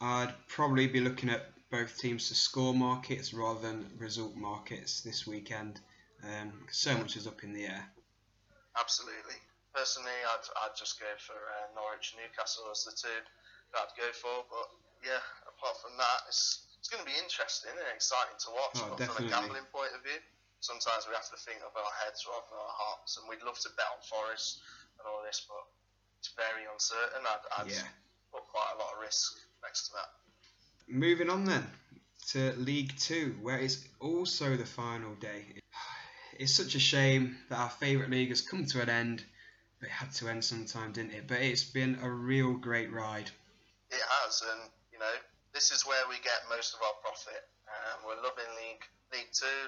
I'd 0.00 0.34
probably 0.48 0.86
be 0.86 1.00
looking 1.00 1.28
at 1.28 1.46
both 1.70 1.98
teams 1.98 2.28
to 2.28 2.34
score 2.34 2.74
markets 2.74 3.32
rather 3.32 3.60
than 3.60 3.86
result 3.98 4.34
markets 4.34 5.02
this 5.02 5.26
weekend. 5.26 5.80
Um, 6.24 6.52
so 6.70 6.96
much 6.96 7.16
is 7.16 7.26
up 7.26 7.44
in 7.44 7.52
the 7.52 7.64
air. 7.64 7.84
Absolutely. 8.78 9.36
Personally, 9.74 10.18
I'd, 10.26 10.46
I'd 10.66 10.74
just 10.74 10.98
go 10.98 11.06
for 11.22 11.36
uh, 11.38 11.66
Norwich 11.78 12.14
Newcastle 12.18 12.66
as 12.74 12.82
the 12.82 12.94
two 12.94 13.20
that 13.74 13.86
I'd 13.86 13.94
go 13.98 14.10
for. 14.10 14.42
But 14.50 14.66
yeah, 15.06 15.22
apart 15.46 15.78
from 15.78 15.94
that, 15.96 16.26
it's, 16.26 16.66
it's 16.82 16.90
going 16.90 17.00
to 17.02 17.08
be 17.08 17.14
interesting 17.16 17.70
and 17.74 17.86
exciting 17.94 18.34
to 18.46 18.50
watch. 18.50 18.76
Oh, 18.82 18.98
but 18.98 19.06
from 19.06 19.18
a 19.22 19.26
gambling 19.30 19.68
point 19.70 19.94
of 19.94 20.02
view, 20.02 20.18
sometimes 20.58 21.06
we 21.06 21.14
have 21.14 21.28
to 21.30 21.38
think 21.38 21.62
of 21.62 21.70
our 21.72 21.92
heads 22.02 22.26
rather 22.26 22.46
than 22.50 22.58
our 22.58 22.76
hearts. 22.76 23.14
And 23.16 23.30
we'd 23.30 23.46
love 23.46 23.58
to 23.62 23.70
bet 23.78 23.86
on 23.94 24.02
Forest 24.10 24.58
and 24.98 25.06
all 25.06 25.22
this, 25.22 25.46
but 25.46 25.62
it's 26.18 26.34
very 26.34 26.66
uncertain. 26.66 27.22
I'd, 27.22 27.44
I'd 27.62 27.70
Yeah. 27.70 27.86
put 28.34 28.44
quite 28.50 28.74
a 28.74 28.78
lot 28.82 28.98
of 28.98 29.00
risk 29.00 29.38
next 29.62 29.88
to 29.88 30.02
that. 30.02 30.10
Moving 30.90 31.30
on 31.30 31.44
then 31.46 31.66
to 32.34 32.52
League 32.58 32.96
Two, 32.98 33.38
where 33.40 33.58
it's 33.58 33.86
also 34.00 34.56
the 34.56 34.66
final 34.66 35.14
day. 35.14 35.46
It's 36.38 36.54
such 36.54 36.74
a 36.74 36.78
shame 36.80 37.36
that 37.50 37.58
our 37.58 37.68
favourite 37.68 38.10
league 38.10 38.30
has 38.30 38.40
come 38.40 38.64
to 38.64 38.80
an 38.80 38.88
end. 38.88 39.22
It 39.80 39.88
had 39.88 40.12
to 40.20 40.28
end 40.28 40.44
sometime, 40.44 40.92
didn't 40.92 41.12
it? 41.12 41.26
But 41.26 41.40
it's 41.40 41.64
been 41.64 41.98
a 42.02 42.10
real 42.10 42.52
great 42.54 42.92
ride. 42.92 43.30
It 43.90 44.04
has, 44.20 44.42
and 44.44 44.68
you 44.92 44.98
know, 44.98 45.16
this 45.54 45.72
is 45.72 45.86
where 45.86 46.04
we 46.08 46.20
get 46.20 46.44
most 46.52 46.74
of 46.74 46.80
our 46.84 46.96
profit. 47.00 47.48
Um, 47.64 48.04
we're 48.04 48.20
loving 48.20 48.50
League 48.60 48.84
League 49.12 49.32
Two. 49.32 49.60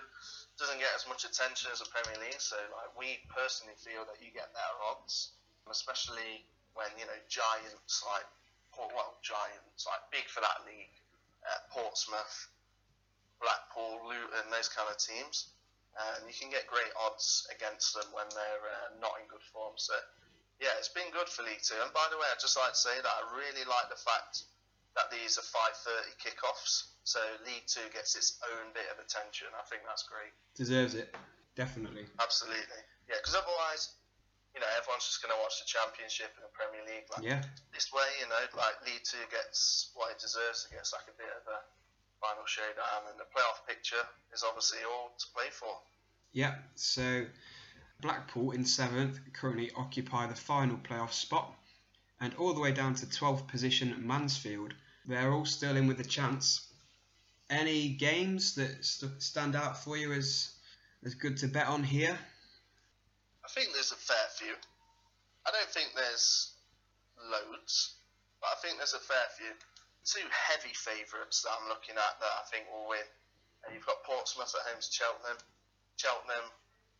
Doesn't 0.60 0.78
get 0.78 0.92
as 0.94 1.08
much 1.08 1.24
attention 1.24 1.72
as 1.72 1.80
the 1.80 1.88
Premier 1.88 2.20
League, 2.20 2.40
so 2.40 2.60
like 2.76 2.92
we 2.92 3.24
personally 3.32 3.74
feel 3.80 4.04
that 4.04 4.20
you 4.20 4.28
get 4.30 4.52
better 4.52 4.78
odds, 4.84 5.32
especially 5.70 6.44
when 6.76 6.92
you 7.00 7.08
know 7.08 7.18
giants 7.32 8.04
like 8.04 8.28
well 8.76 9.16
giants 9.24 9.88
like 9.88 10.02
big 10.12 10.28
for 10.28 10.40
that 10.40 10.64
league, 10.68 10.92
uh, 11.44 11.60
Portsmouth, 11.72 12.52
Blackpool, 13.40 14.00
Luton, 14.04 14.46
those 14.52 14.68
kind 14.68 14.88
of 14.92 14.96
teams. 15.00 15.56
And 15.92 16.24
you 16.24 16.32
can 16.32 16.48
get 16.48 16.64
great 16.66 16.88
odds 16.96 17.44
against 17.52 17.92
them 17.92 18.08
when 18.16 18.24
they're 18.32 18.64
uh, 18.64 18.88
not 18.96 19.12
in 19.20 19.28
good 19.28 19.44
form. 19.52 19.76
So 19.76 19.92
yeah, 20.62 20.72
it's 20.78 20.88
been 20.94 21.10
good 21.10 21.26
for 21.28 21.42
League 21.42 21.60
Two. 21.60 21.76
And 21.82 21.90
by 21.90 22.06
the 22.08 22.16
way, 22.16 22.24
I'd 22.30 22.40
just 22.40 22.54
like 22.54 22.72
to 22.72 22.80
say 22.80 22.94
that 22.94 23.12
I 23.12 23.20
really 23.34 23.66
like 23.66 23.90
the 23.90 23.98
fact 23.98 24.46
that 24.94 25.10
these 25.10 25.36
are 25.36 25.44
5:30 25.44 26.16
kickoffs, 26.22 26.94
so 27.04 27.18
League 27.44 27.66
Two 27.66 27.84
gets 27.90 28.14
its 28.14 28.38
own 28.46 28.70
bit 28.72 28.86
of 28.94 29.02
attention. 29.02 29.50
I 29.58 29.64
think 29.66 29.82
that's 29.82 30.06
great. 30.06 30.32
Deserves 30.54 30.94
it, 30.94 31.10
definitely. 31.58 32.06
Absolutely, 32.22 32.82
yeah. 33.10 33.18
Because 33.18 33.34
otherwise, 33.34 33.98
you 34.54 34.60
know, 34.60 34.70
everyone's 34.78 35.08
just 35.08 35.18
going 35.24 35.32
to 35.34 35.40
watch 35.40 35.58
the 35.58 35.68
Championship 35.68 36.30
and 36.36 36.44
the 36.44 36.54
Premier 36.54 36.84
League. 36.84 37.08
Like 37.10 37.24
Yeah, 37.24 37.42
this 37.74 37.90
way, 37.90 38.06
you 38.22 38.28
know, 38.30 38.40
like 38.54 38.78
League 38.86 39.02
Two 39.02 39.24
gets 39.34 39.90
what 39.98 40.14
it 40.14 40.22
deserves. 40.22 40.68
It 40.70 40.76
gets 40.78 40.94
like 40.94 41.10
a 41.10 41.16
bit 41.18 41.32
of 41.42 41.44
a 41.50 41.58
final 42.22 42.46
showdown, 42.46 43.10
and 43.10 43.18
the 43.18 43.26
playoff 43.34 43.66
picture 43.66 44.04
is 44.32 44.44
obviously 44.46 44.78
all 44.86 45.10
to 45.18 45.26
play 45.34 45.50
for. 45.50 45.74
yeah. 46.32 46.54
So 46.76 47.26
Blackpool 48.00 48.52
in 48.52 48.64
seventh 48.64 49.18
currently 49.32 49.70
occupy 49.76 50.26
the 50.26 50.34
final 50.34 50.76
playoff 50.76 51.12
spot, 51.12 51.52
and 52.20 52.32
all 52.36 52.54
the 52.54 52.60
way 52.60 52.72
down 52.72 52.94
to 52.94 53.06
12th 53.06 53.48
position 53.48 53.94
Mansfield. 54.06 54.74
They're 55.04 55.32
all 55.32 55.44
still 55.44 55.76
in 55.76 55.88
with 55.88 55.98
a 55.98 56.04
chance. 56.04 56.68
Any 57.50 57.88
games 57.90 58.54
that 58.54 58.84
st- 58.84 59.20
stand 59.20 59.56
out 59.56 59.82
for 59.82 59.96
you 59.96 60.12
as 60.12 60.54
as 61.04 61.14
good 61.14 61.36
to 61.38 61.48
bet 61.48 61.66
on 61.66 61.82
here? 61.82 62.16
I 63.44 63.48
think 63.48 63.72
there's 63.72 63.90
a 63.90 63.96
fair 63.96 64.28
few. 64.38 64.54
I 65.44 65.50
don't 65.50 65.68
think 65.70 65.88
there's 65.96 66.52
loads, 67.18 67.96
but 68.40 68.50
I 68.52 68.54
think 68.62 68.78
there's 68.78 68.94
a 68.94 69.00
fair 69.00 69.26
few. 69.36 69.52
Two 70.04 70.26
heavy 70.30 70.74
favourites 70.74 71.42
that 71.46 71.54
I'm 71.54 71.68
looking 71.70 71.94
at 71.94 72.14
that 72.18 72.34
I 72.42 72.44
think 72.50 72.66
will 72.70 72.90
win. 72.90 73.06
Uh, 73.62 73.70
you've 73.70 73.86
got 73.86 74.02
Portsmouth 74.02 74.50
at 74.50 74.66
home 74.66 74.82
to 74.82 74.90
Cheltenham. 74.90 75.38
Cheltenham, 75.94 76.46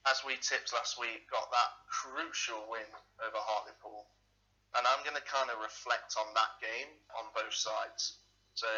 as 0.07 0.23
we 0.23 0.39
tipped 0.39 0.71
last 0.73 0.99
week, 1.03 1.27
got 1.27 1.51
that 1.51 1.71
crucial 1.91 2.63
win 2.71 2.87
over 3.19 3.39
Hartlepool. 3.43 4.07
And 4.79 4.87
I'm 4.87 5.03
going 5.03 5.19
to 5.19 5.27
kind 5.27 5.51
of 5.51 5.59
reflect 5.61 6.15
on 6.17 6.31
that 6.33 6.63
game 6.63 6.89
on 7.19 7.27
both 7.35 7.53
sides. 7.53 8.23
So 8.55 8.71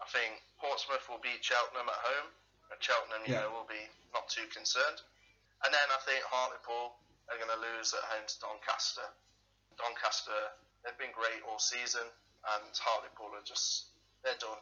I 0.00 0.06
think 0.14 0.40
Portsmouth 0.62 1.02
will 1.10 1.20
beat 1.20 1.42
Cheltenham 1.42 1.90
at 1.90 2.00
home, 2.06 2.28
and 2.70 2.78
Cheltenham, 2.78 3.26
you 3.26 3.34
Yeah. 3.34 3.50
know, 3.50 3.50
will 3.50 3.68
be 3.68 3.82
not 4.14 4.28
too 4.30 4.46
concerned. 4.48 5.02
And 5.64 5.74
then 5.74 5.88
I 5.90 5.98
think 6.06 6.22
Hartlepool 6.24 6.94
are 7.28 7.36
going 7.38 7.50
to 7.50 7.60
lose 7.60 7.92
at 7.94 8.02
home 8.14 8.26
to 8.26 8.36
Doncaster. 8.40 9.08
Doncaster, 9.76 10.52
they've 10.82 10.98
been 10.98 11.12
great 11.12 11.42
all 11.44 11.58
season, 11.58 12.06
and 12.54 12.72
Hartlepool 12.74 13.34
are 13.38 13.44
just 13.44 13.86
they're 14.24 14.38
done. 14.40 14.58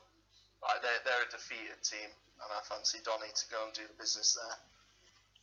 Like 0.63 0.83
they're 0.83 1.03
they're 1.05 1.27
a 1.27 1.31
defeated 1.31 1.81
team, 1.83 2.09
and 2.09 2.49
I 2.53 2.61
fancy 2.69 2.99
Donny 3.05 3.29
to 3.35 3.45
go 3.51 3.65
and 3.65 3.73
do 3.73 3.83
the 3.89 3.97
business 3.99 4.37
there. 4.41 4.57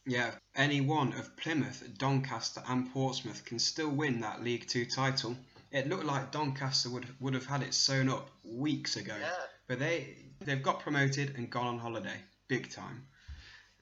Yeah, 0.06 0.32
any 0.56 0.80
one 0.80 1.14
of 1.14 1.36
Plymouth, 1.36 1.84
Doncaster, 1.98 2.64
and 2.68 2.92
Portsmouth 2.94 3.44
can 3.44 3.60
still 3.60 3.90
win 3.90 4.22
that 4.22 4.44
League 4.44 4.68
Two 4.68 4.86
title. 4.86 5.36
It 5.72 5.90
looked 5.90 6.06
like 6.06 6.32
Doncaster 6.32 6.90
would 6.90 7.08
would 7.20 7.34
have 7.34 7.46
had 7.46 7.62
it 7.62 7.74
sewn 7.74 8.10
up 8.10 8.30
weeks 8.44 8.96
ago, 8.96 9.16
Yeah, 9.20 9.30
but 9.68 9.80
they 9.80 10.16
they've 10.40 10.64
got 10.64 10.80
promoted 10.80 11.36
and 11.36 11.50
gone 11.50 11.68
on 11.68 11.80
holiday, 11.80 12.18
big 12.48 12.72
time. 12.72 13.06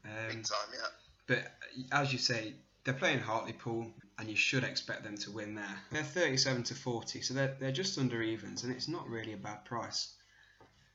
Um, 0.03 0.11
big 0.29 0.43
time. 0.43 0.69
Yeah. 0.73 0.87
but 1.27 1.51
as 1.91 2.11
you 2.11 2.19
say, 2.19 2.53
they're 2.85 2.93
playing 2.93 3.19
Hartlepool, 3.19 3.91
and 4.19 4.29
you 4.29 4.35
should 4.35 4.63
expect 4.63 5.03
them 5.03 5.17
to 5.17 5.31
win 5.31 5.55
there. 5.55 5.81
They're 5.91 6.03
37 6.03 6.63
to 6.63 6.75
40, 6.75 7.21
so 7.21 7.33
they're 7.33 7.55
they're 7.59 7.71
just 7.71 7.97
under 7.97 8.21
evens, 8.21 8.63
and 8.63 8.71
it's 8.71 8.87
not 8.87 9.09
really 9.09 9.33
a 9.33 9.37
bad 9.37 9.65
price. 9.65 10.13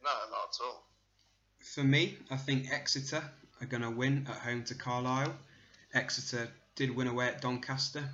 No, 0.03 0.11
not 0.31 0.55
at 0.55 0.65
all. 0.65 0.87
For 1.59 1.85
me, 1.85 2.17
I 2.31 2.37
think 2.37 2.73
Exeter 2.73 3.23
are 3.61 3.67
going 3.67 3.83
to 3.83 3.91
win 3.91 4.27
at 4.31 4.37
home 4.37 4.65
to 4.65 4.75
Carlisle. 4.75 5.35
Exeter 5.93 6.49
did 6.75 6.95
win 6.95 7.09
away 7.09 7.27
at 7.27 7.43
Doncaster 7.43 8.09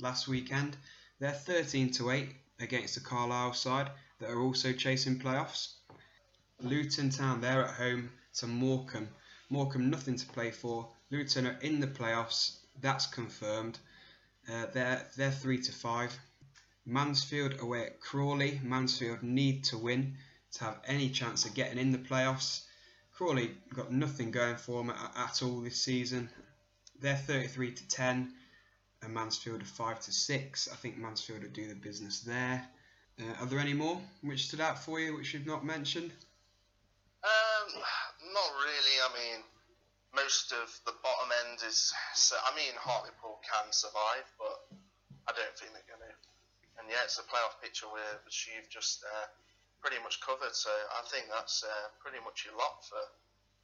last 0.00 0.26
weekend. 0.26 0.76
They're 1.20 1.32
13 1.32 1.92
to 1.92 2.10
8 2.10 2.28
against 2.60 2.94
the 2.94 3.00
Carlisle 3.00 3.52
side 3.52 3.90
that 4.18 4.30
are 4.30 4.40
also 4.40 4.72
chasing 4.72 5.20
playoffs. 5.20 5.74
Luton 6.60 7.10
Town, 7.10 7.40
they're 7.40 7.64
at 7.64 7.74
home 7.74 8.10
to 8.38 8.46
Morecambe. 8.46 9.08
Morecambe, 9.50 9.90
nothing 9.90 10.16
to 10.16 10.26
play 10.26 10.50
for. 10.50 10.88
Luton 11.10 11.46
are 11.46 11.58
in 11.60 11.78
the 11.78 11.86
playoffs. 11.86 12.57
That's 12.80 13.06
confirmed. 13.06 13.78
Uh, 14.48 14.66
they're 14.72 15.06
they're 15.16 15.30
three 15.30 15.60
to 15.62 15.72
five. 15.72 16.16
Mansfield 16.86 17.60
away 17.60 17.86
at 17.86 18.00
Crawley. 18.00 18.60
Mansfield 18.62 19.22
need 19.22 19.64
to 19.64 19.76
win 19.76 20.16
to 20.52 20.64
have 20.64 20.80
any 20.86 21.10
chance 21.10 21.44
of 21.44 21.54
getting 21.54 21.78
in 21.78 21.92
the 21.92 21.98
playoffs. 21.98 22.64
Crawley 23.12 23.50
got 23.74 23.92
nothing 23.92 24.30
going 24.30 24.56
for 24.56 24.82
them 24.82 24.90
at, 24.90 25.12
at 25.16 25.42
all 25.42 25.60
this 25.60 25.82
season. 25.82 26.30
They're 27.00 27.16
33 27.16 27.72
to 27.72 27.88
10, 27.88 28.32
and 29.02 29.14
Mansfield 29.14 29.62
are 29.62 29.66
5 29.66 30.00
to 30.00 30.12
6. 30.12 30.68
I 30.72 30.76
think 30.76 30.96
Mansfield 30.96 31.42
will 31.42 31.50
do 31.50 31.68
the 31.68 31.74
business 31.74 32.20
there. 32.20 32.66
Uh, 33.20 33.40
are 33.40 33.46
there 33.46 33.58
any 33.58 33.74
more 33.74 34.00
which 34.22 34.46
stood 34.46 34.60
out 34.60 34.82
for 34.82 35.00
you 35.00 35.16
which 35.16 35.34
you've 35.34 35.46
not 35.46 35.64
mentioned? 35.64 36.12
Um, 37.24 37.82
not 38.32 38.50
really. 38.64 38.96
I 39.02 39.08
mean, 39.14 39.44
most 40.14 40.52
of 40.52 40.68
the 40.86 40.94
bottom 41.02 41.28
end 41.44 41.60
is. 41.66 41.92
So, 42.14 42.36
I 42.40 42.54
mean, 42.56 42.72
Hartlepool 42.76 43.40
can 43.44 43.72
survive, 43.72 44.26
but 44.38 44.78
I 45.28 45.32
don't 45.36 45.54
think 45.56 45.72
they're 45.72 45.90
going 45.90 46.04
to. 46.04 46.14
And 46.78 46.86
yeah, 46.88 47.02
it's 47.04 47.18
a 47.18 47.26
playoff 47.26 47.58
picture 47.60 47.86
where 47.90 48.22
which 48.24 48.48
you've 48.48 48.70
just 48.70 49.02
uh, 49.02 49.26
pretty 49.82 49.98
much 50.02 50.20
covered. 50.20 50.54
So 50.54 50.70
I 50.70 51.02
think 51.10 51.26
that's 51.28 51.64
uh, 51.64 51.88
pretty 51.98 52.22
much 52.24 52.46
your 52.46 52.56
lot 52.56 52.84
for 52.86 53.02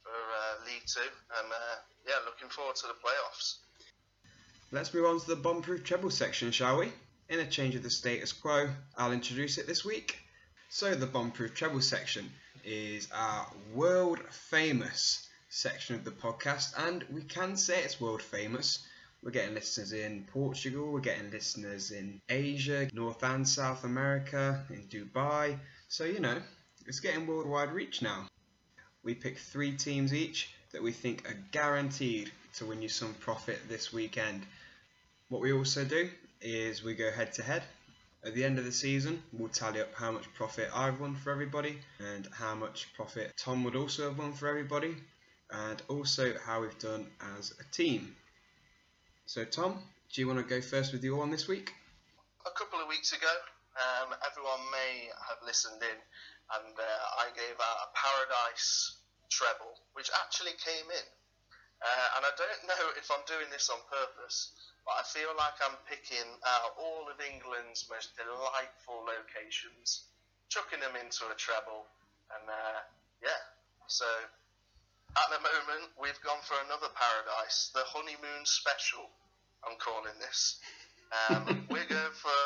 for 0.03 0.13
uh, 0.13 0.65
League 0.67 0.85
Two. 0.85 1.09
And 1.39 1.47
uh, 1.51 1.75
yeah, 2.05 2.19
looking 2.25 2.49
forward 2.49 2.75
to 2.77 2.87
the 2.87 2.97
playoffs. 2.99 3.63
Let's 4.71 4.93
move 4.93 5.05
on 5.05 5.19
to 5.19 5.27
the 5.27 5.35
bomb-proof 5.35 5.83
treble 5.83 6.09
section, 6.09 6.51
shall 6.51 6.79
we? 6.79 6.91
In 7.29 7.39
a 7.39 7.45
change 7.45 7.75
of 7.75 7.83
the 7.83 7.89
status 7.89 8.33
quo, 8.33 8.69
I'll 8.97 9.13
introduce 9.13 9.57
it 9.57 9.67
this 9.67 9.85
week. 9.85 10.19
So 10.69 10.93
the 10.93 11.05
bomb-proof 11.05 11.55
treble 11.55 11.81
section 11.81 12.29
is 12.63 13.07
our 13.13 13.47
world 13.73 14.19
famous 14.29 15.24
section 15.55 15.95
of 15.95 16.03
the 16.03 16.11
podcast, 16.11 16.73
and 16.77 17.05
we 17.13 17.21
can 17.21 17.55
say 17.55 17.81
it's 17.81 18.01
world 18.01 18.21
famous. 18.21 18.85
We're 19.23 19.31
getting 19.31 19.55
listeners 19.55 19.93
in 19.93 20.25
Portugal, 20.25 20.91
we're 20.91 20.99
getting 20.99 21.31
listeners 21.31 21.91
in 21.91 22.19
Asia, 22.27 22.89
North 22.91 23.23
and 23.23 23.47
South 23.47 23.85
America, 23.85 24.65
in 24.69 24.83
Dubai. 24.89 25.57
So 25.87 26.03
you 26.03 26.19
know, 26.19 26.41
it's 26.85 26.99
getting 26.99 27.25
worldwide 27.25 27.71
reach 27.71 28.01
now. 28.01 28.27
We 29.01 29.15
pick 29.15 29.37
three 29.37 29.77
teams 29.77 30.13
each 30.13 30.49
that 30.73 30.83
we 30.83 30.91
think 30.91 31.25
are 31.29 31.37
guaranteed 31.51 32.33
to 32.55 32.65
win 32.65 32.81
you 32.81 32.89
some 32.89 33.13
profit 33.13 33.59
this 33.69 33.93
weekend. 33.93 34.45
What 35.29 35.41
we 35.41 35.53
also 35.53 35.85
do 35.85 36.09
is 36.41 36.83
we 36.83 36.95
go 36.95 37.11
head 37.11 37.31
to 37.33 37.43
head. 37.43 37.63
At 38.25 38.33
the 38.33 38.43
end 38.43 38.59
of 38.59 38.65
the 38.65 38.73
season, 38.73 39.23
we'll 39.31 39.49
tally 39.49 39.79
up 39.79 39.93
how 39.95 40.11
much 40.11 40.33
profit 40.33 40.69
I've 40.73 40.99
won 40.99 41.15
for 41.15 41.31
everybody 41.31 41.79
and 41.99 42.27
how 42.33 42.55
much 42.55 42.93
profit 42.93 43.31
Tom 43.37 43.63
would 43.63 43.77
also 43.77 44.09
have 44.09 44.17
won 44.17 44.33
for 44.33 44.49
everybody, 44.49 44.95
and 45.51 45.81
also 45.87 46.33
how 46.45 46.61
we've 46.61 46.79
done 46.79 47.07
as 47.37 47.53
a 47.59 47.63
team. 47.75 48.15
So, 49.25 49.43
Tom, 49.45 49.79
do 50.13 50.21
you 50.21 50.27
want 50.27 50.39
to 50.39 50.45
go 50.45 50.61
first 50.61 50.93
with 50.93 51.03
your 51.03 51.17
one 51.17 51.31
this 51.31 51.47
week? 51.47 51.71
a 52.45 52.53
couple 52.53 52.77
of 52.77 52.85
weeks 52.85 53.09
ago, 53.11 53.33
um, 53.73 54.13
everyone 54.21 54.61
may 54.69 55.09
have 55.25 55.41
listened 55.41 55.81
in, 55.81 55.99
and 56.53 56.73
uh, 56.77 57.21
I 57.25 57.33
gave 57.33 57.57
out 57.57 57.77
a 57.81 57.93
Paradise 57.97 59.01
treble, 59.33 59.73
which 59.97 60.13
actually 60.21 60.53
came 60.61 60.85
in. 60.93 61.07
Uh, 61.81 62.07
and 62.17 62.23
I 62.23 62.33
don't 62.37 62.63
know 62.69 62.85
if 62.95 63.09
I'm 63.09 63.25
doing 63.25 63.49
this 63.49 63.67
on 63.73 63.81
purpose, 63.89 64.53
but 64.85 65.01
I 65.01 65.03
feel 65.09 65.33
like 65.35 65.57
I'm 65.59 65.75
picking 65.89 66.29
out 66.45 66.77
all 66.77 67.09
of 67.09 67.17
England's 67.19 67.89
most 67.89 68.13
delightful 68.15 69.03
locations, 69.03 70.05
chucking 70.47 70.79
them 70.79 70.93
into 70.95 71.25
a 71.27 71.35
treble, 71.35 71.89
and 72.29 72.45
uh, 72.45 72.79
yeah. 73.25 73.41
So 73.89 74.05
at 75.15 75.27
the 75.31 75.39
moment, 75.39 75.95
we've 75.95 76.19
gone 76.21 76.43
for 76.43 76.59
another 76.67 76.91
Paradise, 76.91 77.71
the 77.71 77.83
honeymoon 77.87 78.43
special. 78.43 79.07
I'm 79.63 79.79
calling 79.79 80.15
this. 80.19 80.59
Um, 81.15 81.65
we're 81.71 81.87
going 81.87 82.15
for 82.19 82.39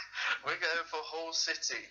we're 0.46 0.60
going 0.60 0.86
for 0.88 1.00
Hull 1.04 1.36
City. 1.36 1.84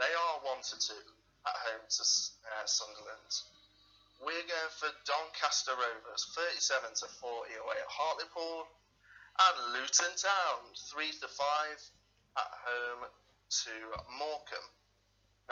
They 0.00 0.08
are 0.08 0.36
one 0.42 0.64
to 0.64 0.76
two 0.80 1.04
at 1.44 1.56
home 1.68 1.84
to 1.84 2.02
uh, 2.02 2.64
Sunderland. 2.64 3.32
We're 4.24 4.48
going 4.48 4.72
for 4.80 4.88
Doncaster 5.04 5.76
Rovers, 5.76 6.32
37 6.32 6.96
to 7.04 7.06
40 7.20 7.60
away 7.60 7.76
at 7.76 7.90
Hartlepool, 7.92 8.64
and 8.64 9.56
Luton 9.76 10.14
Town, 10.16 10.60
three 10.88 11.12
to 11.20 11.28
five 11.28 11.78
at 12.40 12.52
home 12.64 13.02
to 13.04 13.74
Morecambe. 14.16 14.70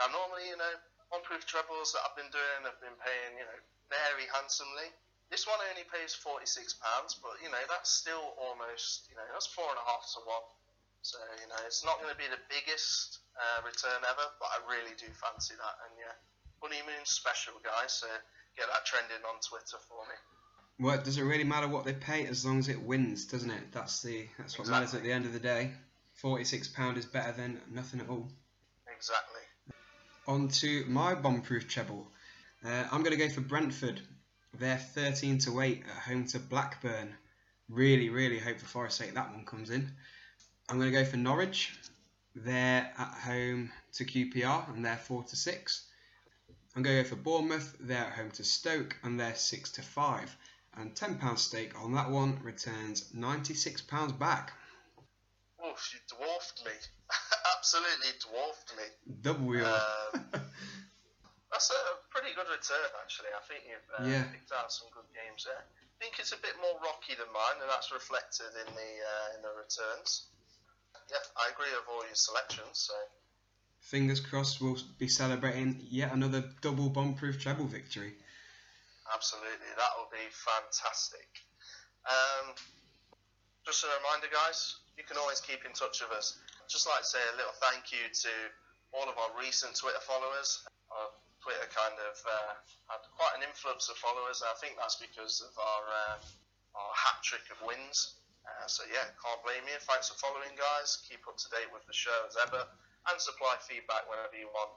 Now, 0.01 0.09
normally, 0.09 0.49
you 0.49 0.57
know, 0.57 0.73
on-proof 1.13 1.45
trebles 1.45 1.93
that 1.93 2.01
I've 2.01 2.17
been 2.17 2.31
doing 2.33 2.65
I've 2.65 2.81
been 2.81 2.97
paying, 2.97 3.37
you 3.37 3.45
know, 3.45 3.61
very 3.93 4.25
handsomely. 4.33 4.89
This 5.29 5.45
one 5.45 5.61
only 5.69 5.85
pays 5.85 6.13
forty-six 6.17 6.77
pounds, 6.77 7.17
but 7.21 7.37
you 7.41 7.49
know 7.49 7.61
that's 7.69 7.89
still 7.89 8.33
almost, 8.37 9.09
you 9.09 9.15
know, 9.17 9.25
that's 9.33 9.49
four 9.49 9.65
and 9.69 9.77
a 9.77 9.85
half 9.85 10.05
to 10.13 10.19
one. 10.25 10.45
So 11.01 11.17
you 11.41 11.47
know, 11.49 11.61
it's 11.65 11.83
not 11.83 11.97
going 12.01 12.13
to 12.13 12.19
be 12.19 12.29
the 12.29 12.41
biggest 12.47 13.21
uh, 13.35 13.65
return 13.65 14.01
ever, 14.05 14.25
but 14.37 14.49
I 14.53 14.57
really 14.69 14.93
do 14.95 15.09
fancy 15.13 15.57
that. 15.57 15.75
And 15.89 15.93
yeah, 15.97 16.15
honeymoon 16.61 17.05
special, 17.05 17.57
guys. 17.65 17.97
So 17.97 18.07
get 18.57 18.67
that 18.69 18.85
trending 18.85 19.25
on 19.25 19.41
Twitter 19.41 19.81
for 19.89 20.05
me. 20.05 20.17
Well, 20.79 21.01
does 21.01 21.17
it 21.17 21.23
really 21.23 21.43
matter 21.43 21.67
what 21.67 21.85
they 21.85 21.93
pay 21.93 22.25
as 22.25 22.45
long 22.45 22.59
as 22.59 22.69
it 22.69 22.81
wins, 22.81 23.25
doesn't 23.25 23.49
it? 23.49 23.71
That's 23.71 24.01
the 24.01 24.27
that's 24.37 24.57
what 24.57 24.67
matters 24.67 24.93
at 24.93 25.03
the 25.03 25.11
end 25.11 25.25
of 25.25 25.33
the 25.33 25.39
day. 25.39 25.71
Forty-six 26.13 26.67
pound 26.67 26.97
is 26.97 27.05
better 27.05 27.31
than 27.31 27.59
nothing 27.71 27.99
at 27.99 28.09
all. 28.09 28.29
Exactly. 28.95 29.41
On 30.27 30.47
to 30.47 30.85
my 30.87 31.15
bomb-proof 31.15 31.67
treble. 31.67 32.07
Uh, 32.65 32.85
I'm 32.91 33.03
going 33.03 33.17
to 33.17 33.27
go 33.27 33.29
for 33.29 33.41
Brentford. 33.41 33.99
They're 34.57 34.77
13 34.77 35.39
to 35.39 35.59
8 35.59 35.83
at 35.85 36.03
home 36.03 36.25
to 36.27 36.39
Blackburn. 36.39 37.13
Really, 37.67 38.09
really 38.09 38.39
hope 38.39 38.59
for 38.59 38.65
Forest's 38.65 38.99
sake 38.99 39.13
that 39.15 39.31
one 39.31 39.43
comes 39.43 39.69
in. 39.69 39.91
I'm 40.69 40.79
going 40.79 40.91
to 40.91 40.97
go 40.97 41.03
for 41.03 41.17
Norwich. 41.17 41.73
They're 42.35 42.89
at 42.97 43.13
home 43.25 43.71
to 43.93 44.05
QPR 44.05 44.73
and 44.73 44.85
they're 44.85 44.95
4 44.95 45.23
to 45.23 45.35
6. 45.35 45.85
I'm 46.75 46.83
going 46.83 46.97
to 46.97 47.03
go 47.03 47.09
for 47.09 47.15
Bournemouth. 47.17 47.75
They're 47.81 47.97
at 47.97 48.13
home 48.13 48.31
to 48.31 48.43
Stoke 48.43 48.95
and 49.03 49.19
they're 49.19 49.35
6 49.35 49.71
to 49.71 49.81
5. 49.81 50.37
And 50.77 50.95
£10 50.95 51.37
stake 51.37 51.79
on 51.83 51.93
that 51.95 52.09
one 52.09 52.39
returns 52.41 53.11
£96 53.13 54.17
back. 54.17 54.53
Oh, 55.61 55.75
you 55.93 55.99
dwarfed 56.17 56.63
me. 56.65 56.71
Absolutely 57.57 58.09
dwarfed 58.21 58.73
me. 58.77 58.83
Double 59.21 59.55
your. 59.55 59.65
Um, 59.65 60.25
That's 61.53 61.69
a 61.69 61.81
pretty 62.09 62.33
good 62.33 62.49
return, 62.49 62.89
actually. 62.97 63.29
I 63.29 63.41
think 63.45 63.61
you've 63.69 63.89
uh, 63.93 64.09
Yeah. 64.09 64.25
picked 64.33 64.49
out 64.51 64.73
some 64.73 64.89
good 64.89 65.05
games 65.13 65.45
there. 65.45 65.61
I 65.61 65.95
think 66.01 66.17
it's 66.17 66.33
a 66.33 66.41
bit 66.41 66.57
more 66.59 66.73
rocky 66.81 67.13
than 67.13 67.29
mine, 67.31 67.61
and 67.61 67.69
that's 67.69 67.93
reflected 67.93 68.49
in 68.57 68.73
the 68.73 68.91
uh, 69.05 69.35
in 69.37 69.41
the 69.45 69.53
returns. 69.53 70.33
yeah, 71.13 71.21
I 71.37 71.53
agree 71.53 71.69
with 71.71 71.85
all 71.87 72.01
your 72.05 72.15
selections. 72.17 72.89
So 72.89 72.93
Fingers 73.79 74.19
crossed, 74.19 74.61
we'll 74.61 74.79
be 74.97 75.07
celebrating 75.07 75.77
yet 75.91 76.13
another 76.13 76.41
double 76.61 76.89
bomb-proof 76.89 77.37
treble 77.39 77.67
victory. 77.67 78.15
absolutely, 79.13 79.69
that 79.77 79.91
will 79.99 80.07
be 80.09 80.23
fantastic. 80.31 81.27
Um, 82.07 82.55
just 83.67 83.83
a 83.83 83.87
reminder, 83.99 84.27
guys, 84.31 84.77
you 84.97 85.03
can 85.03 85.17
always 85.17 85.41
keep 85.41 85.65
in 85.65 85.73
touch 85.73 85.99
with 86.01 86.15
us. 86.17 86.39
I'd 86.63 86.69
Just 86.69 86.87
like 86.87 87.01
to 87.03 87.05
say 87.05 87.19
a 87.33 87.37
little 87.37 87.51
thank 87.59 87.91
you 87.91 88.07
to 88.07 88.31
all 88.95 89.03
of 89.11 89.17
our 89.19 89.37
recent 89.39 89.75
Twitter 89.75 89.99
followers. 90.01 90.63
Twitter 91.43 91.67
kind 91.75 91.99
of 91.99 92.15
uh, 92.23 92.55
had 92.87 93.03
quite 93.19 93.35
an 93.35 93.43
influx 93.43 93.91
of 93.91 93.99
followers, 93.99 94.39
I 94.39 94.55
think 94.63 94.79
that's 94.79 94.95
because 94.95 95.43
of 95.43 95.51
our 95.59 95.83
uh, 95.91 96.15
our 96.79 96.91
hat 96.95 97.19
trick 97.19 97.43
of 97.51 97.59
wins. 97.67 98.23
Uh, 98.47 98.67
so 98.67 98.87
yeah, 98.87 99.11
can't 99.19 99.43
blame 99.43 99.67
you. 99.67 99.75
Thanks 99.83 100.07
for 100.07 100.15
following, 100.23 100.55
guys. 100.55 101.03
Keep 101.03 101.27
up 101.27 101.35
to 101.35 101.47
date 101.51 101.67
with 101.75 101.83
the 101.83 101.95
show 101.95 102.15
as 102.23 102.39
ever, 102.47 102.63
and 103.11 103.19
supply 103.19 103.59
feedback 103.59 104.07
whenever 104.07 104.39
you 104.39 104.47
want. 104.55 104.71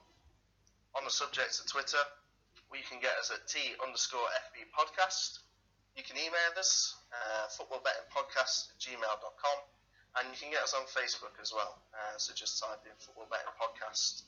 On 0.99 1.07
the 1.07 1.15
subject 1.15 1.55
of 1.63 1.71
Twitter, 1.71 2.03
we 2.67 2.83
can 2.83 2.99
get 2.99 3.15
us 3.23 3.31
at 3.31 3.47
T 3.47 3.79
underscore 3.79 4.27
FB 4.51 4.67
podcast. 4.75 5.47
You 5.95 6.03
can 6.03 6.19
email 6.19 6.53
us, 6.59 6.99
uh, 7.15 7.47
footballbettingpodcast 7.55 8.75
at 8.75 8.79
gmail.com, 8.83 9.59
and 10.19 10.25
you 10.35 10.37
can 10.37 10.51
get 10.51 10.67
us 10.67 10.75
on 10.75 10.83
Facebook 10.91 11.39
as 11.41 11.55
well. 11.55 11.79
Uh, 11.95 12.19
so 12.19 12.35
just 12.35 12.59
type 12.59 12.83
in 12.85 12.97
Football 12.99 13.31
Betting 13.31 13.55
Podcast. 13.55 14.27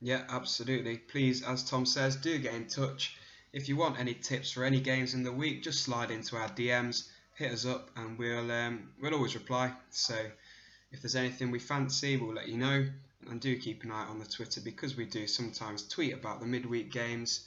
Yeah, 0.00 0.22
absolutely. 0.28 0.98
Please, 0.98 1.42
as 1.42 1.64
Tom 1.64 1.84
says, 1.84 2.16
do 2.16 2.38
get 2.38 2.54
in 2.54 2.68
touch. 2.68 3.16
If 3.52 3.68
you 3.68 3.76
want 3.76 3.98
any 3.98 4.14
tips 4.14 4.52
for 4.52 4.64
any 4.64 4.80
games 4.80 5.14
in 5.14 5.24
the 5.24 5.32
week, 5.32 5.62
just 5.62 5.82
slide 5.82 6.10
into 6.10 6.36
our 6.36 6.48
DMs, 6.50 7.08
hit 7.34 7.50
us 7.52 7.66
up, 7.66 7.90
and 7.96 8.16
we'll 8.18 8.50
um, 8.50 8.90
we'll 9.00 9.14
always 9.14 9.34
reply. 9.34 9.72
So 9.90 10.14
if 10.92 11.02
there's 11.02 11.16
anything 11.16 11.50
we 11.50 11.58
fancy, 11.58 12.16
we'll 12.16 12.34
let 12.34 12.48
you 12.48 12.58
know. 12.58 12.86
And 13.28 13.40
do 13.40 13.58
keep 13.58 13.82
an 13.82 13.90
eye 13.90 14.06
on 14.06 14.20
the 14.20 14.24
Twitter 14.24 14.60
because 14.60 14.96
we 14.96 15.04
do 15.04 15.26
sometimes 15.26 15.88
tweet 15.88 16.14
about 16.14 16.40
the 16.40 16.46
midweek 16.46 16.92
games. 16.92 17.46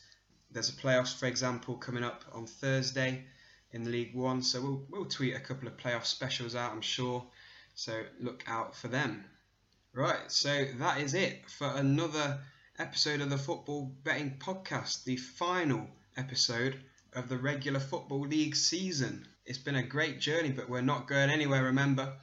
There's 0.52 0.70
a 0.70 0.74
playoffs, 0.74 1.18
for 1.18 1.28
example, 1.28 1.76
coming 1.76 2.04
up 2.04 2.26
on 2.34 2.46
Thursday 2.46 3.24
in 3.72 3.90
League 3.90 4.14
One, 4.14 4.42
so 4.42 4.62
we'll 4.62 4.84
we'll 4.90 5.06
tweet 5.06 5.36
a 5.36 5.40
couple 5.40 5.70
of 5.70 5.78
playoff 5.78 6.06
specials 6.06 6.56
out, 6.56 6.74
I'm 6.74 6.82
sure. 6.82 7.26
So 7.76 8.04
look 8.20 8.44
out 8.48 8.76
for 8.76 8.90
them. 8.90 9.24
Right, 9.94 10.32
so 10.32 10.68
that 10.80 11.02
is 11.02 11.14
it 11.14 11.50
for 11.50 11.68
another 11.68 12.40
episode 12.80 13.20
of 13.20 13.30
the 13.30 13.38
Football 13.38 13.92
Betting 14.06 14.38
Podcast, 14.40 15.04
the 15.04 15.18
final 15.18 15.86
episode 16.16 16.80
of 17.12 17.28
the 17.28 17.38
regular 17.38 17.82
Football 17.82 18.22
League 18.22 18.56
season. 18.56 19.28
It's 19.46 19.58
been 19.58 19.76
a 19.76 19.84
great 19.84 20.22
journey, 20.22 20.52
but 20.52 20.70
we're 20.70 20.80
not 20.80 21.10
going 21.10 21.30
anywhere, 21.30 21.66
remember? 21.66 22.14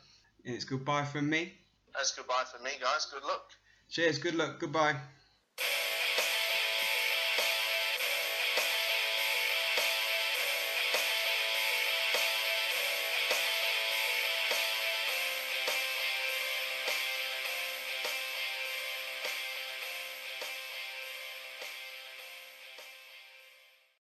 And 0.46 0.54
it's 0.54 0.64
goodbye 0.64 1.04
from 1.04 1.28
me. 1.28 1.52
That's 1.94 2.12
goodbye 2.12 2.44
from 2.50 2.64
me, 2.64 2.70
guys. 2.80 3.06
Good 3.12 3.22
luck. 3.24 3.50
Cheers, 3.90 4.18
good 4.18 4.34
luck, 4.34 4.60
goodbye. 4.60 4.96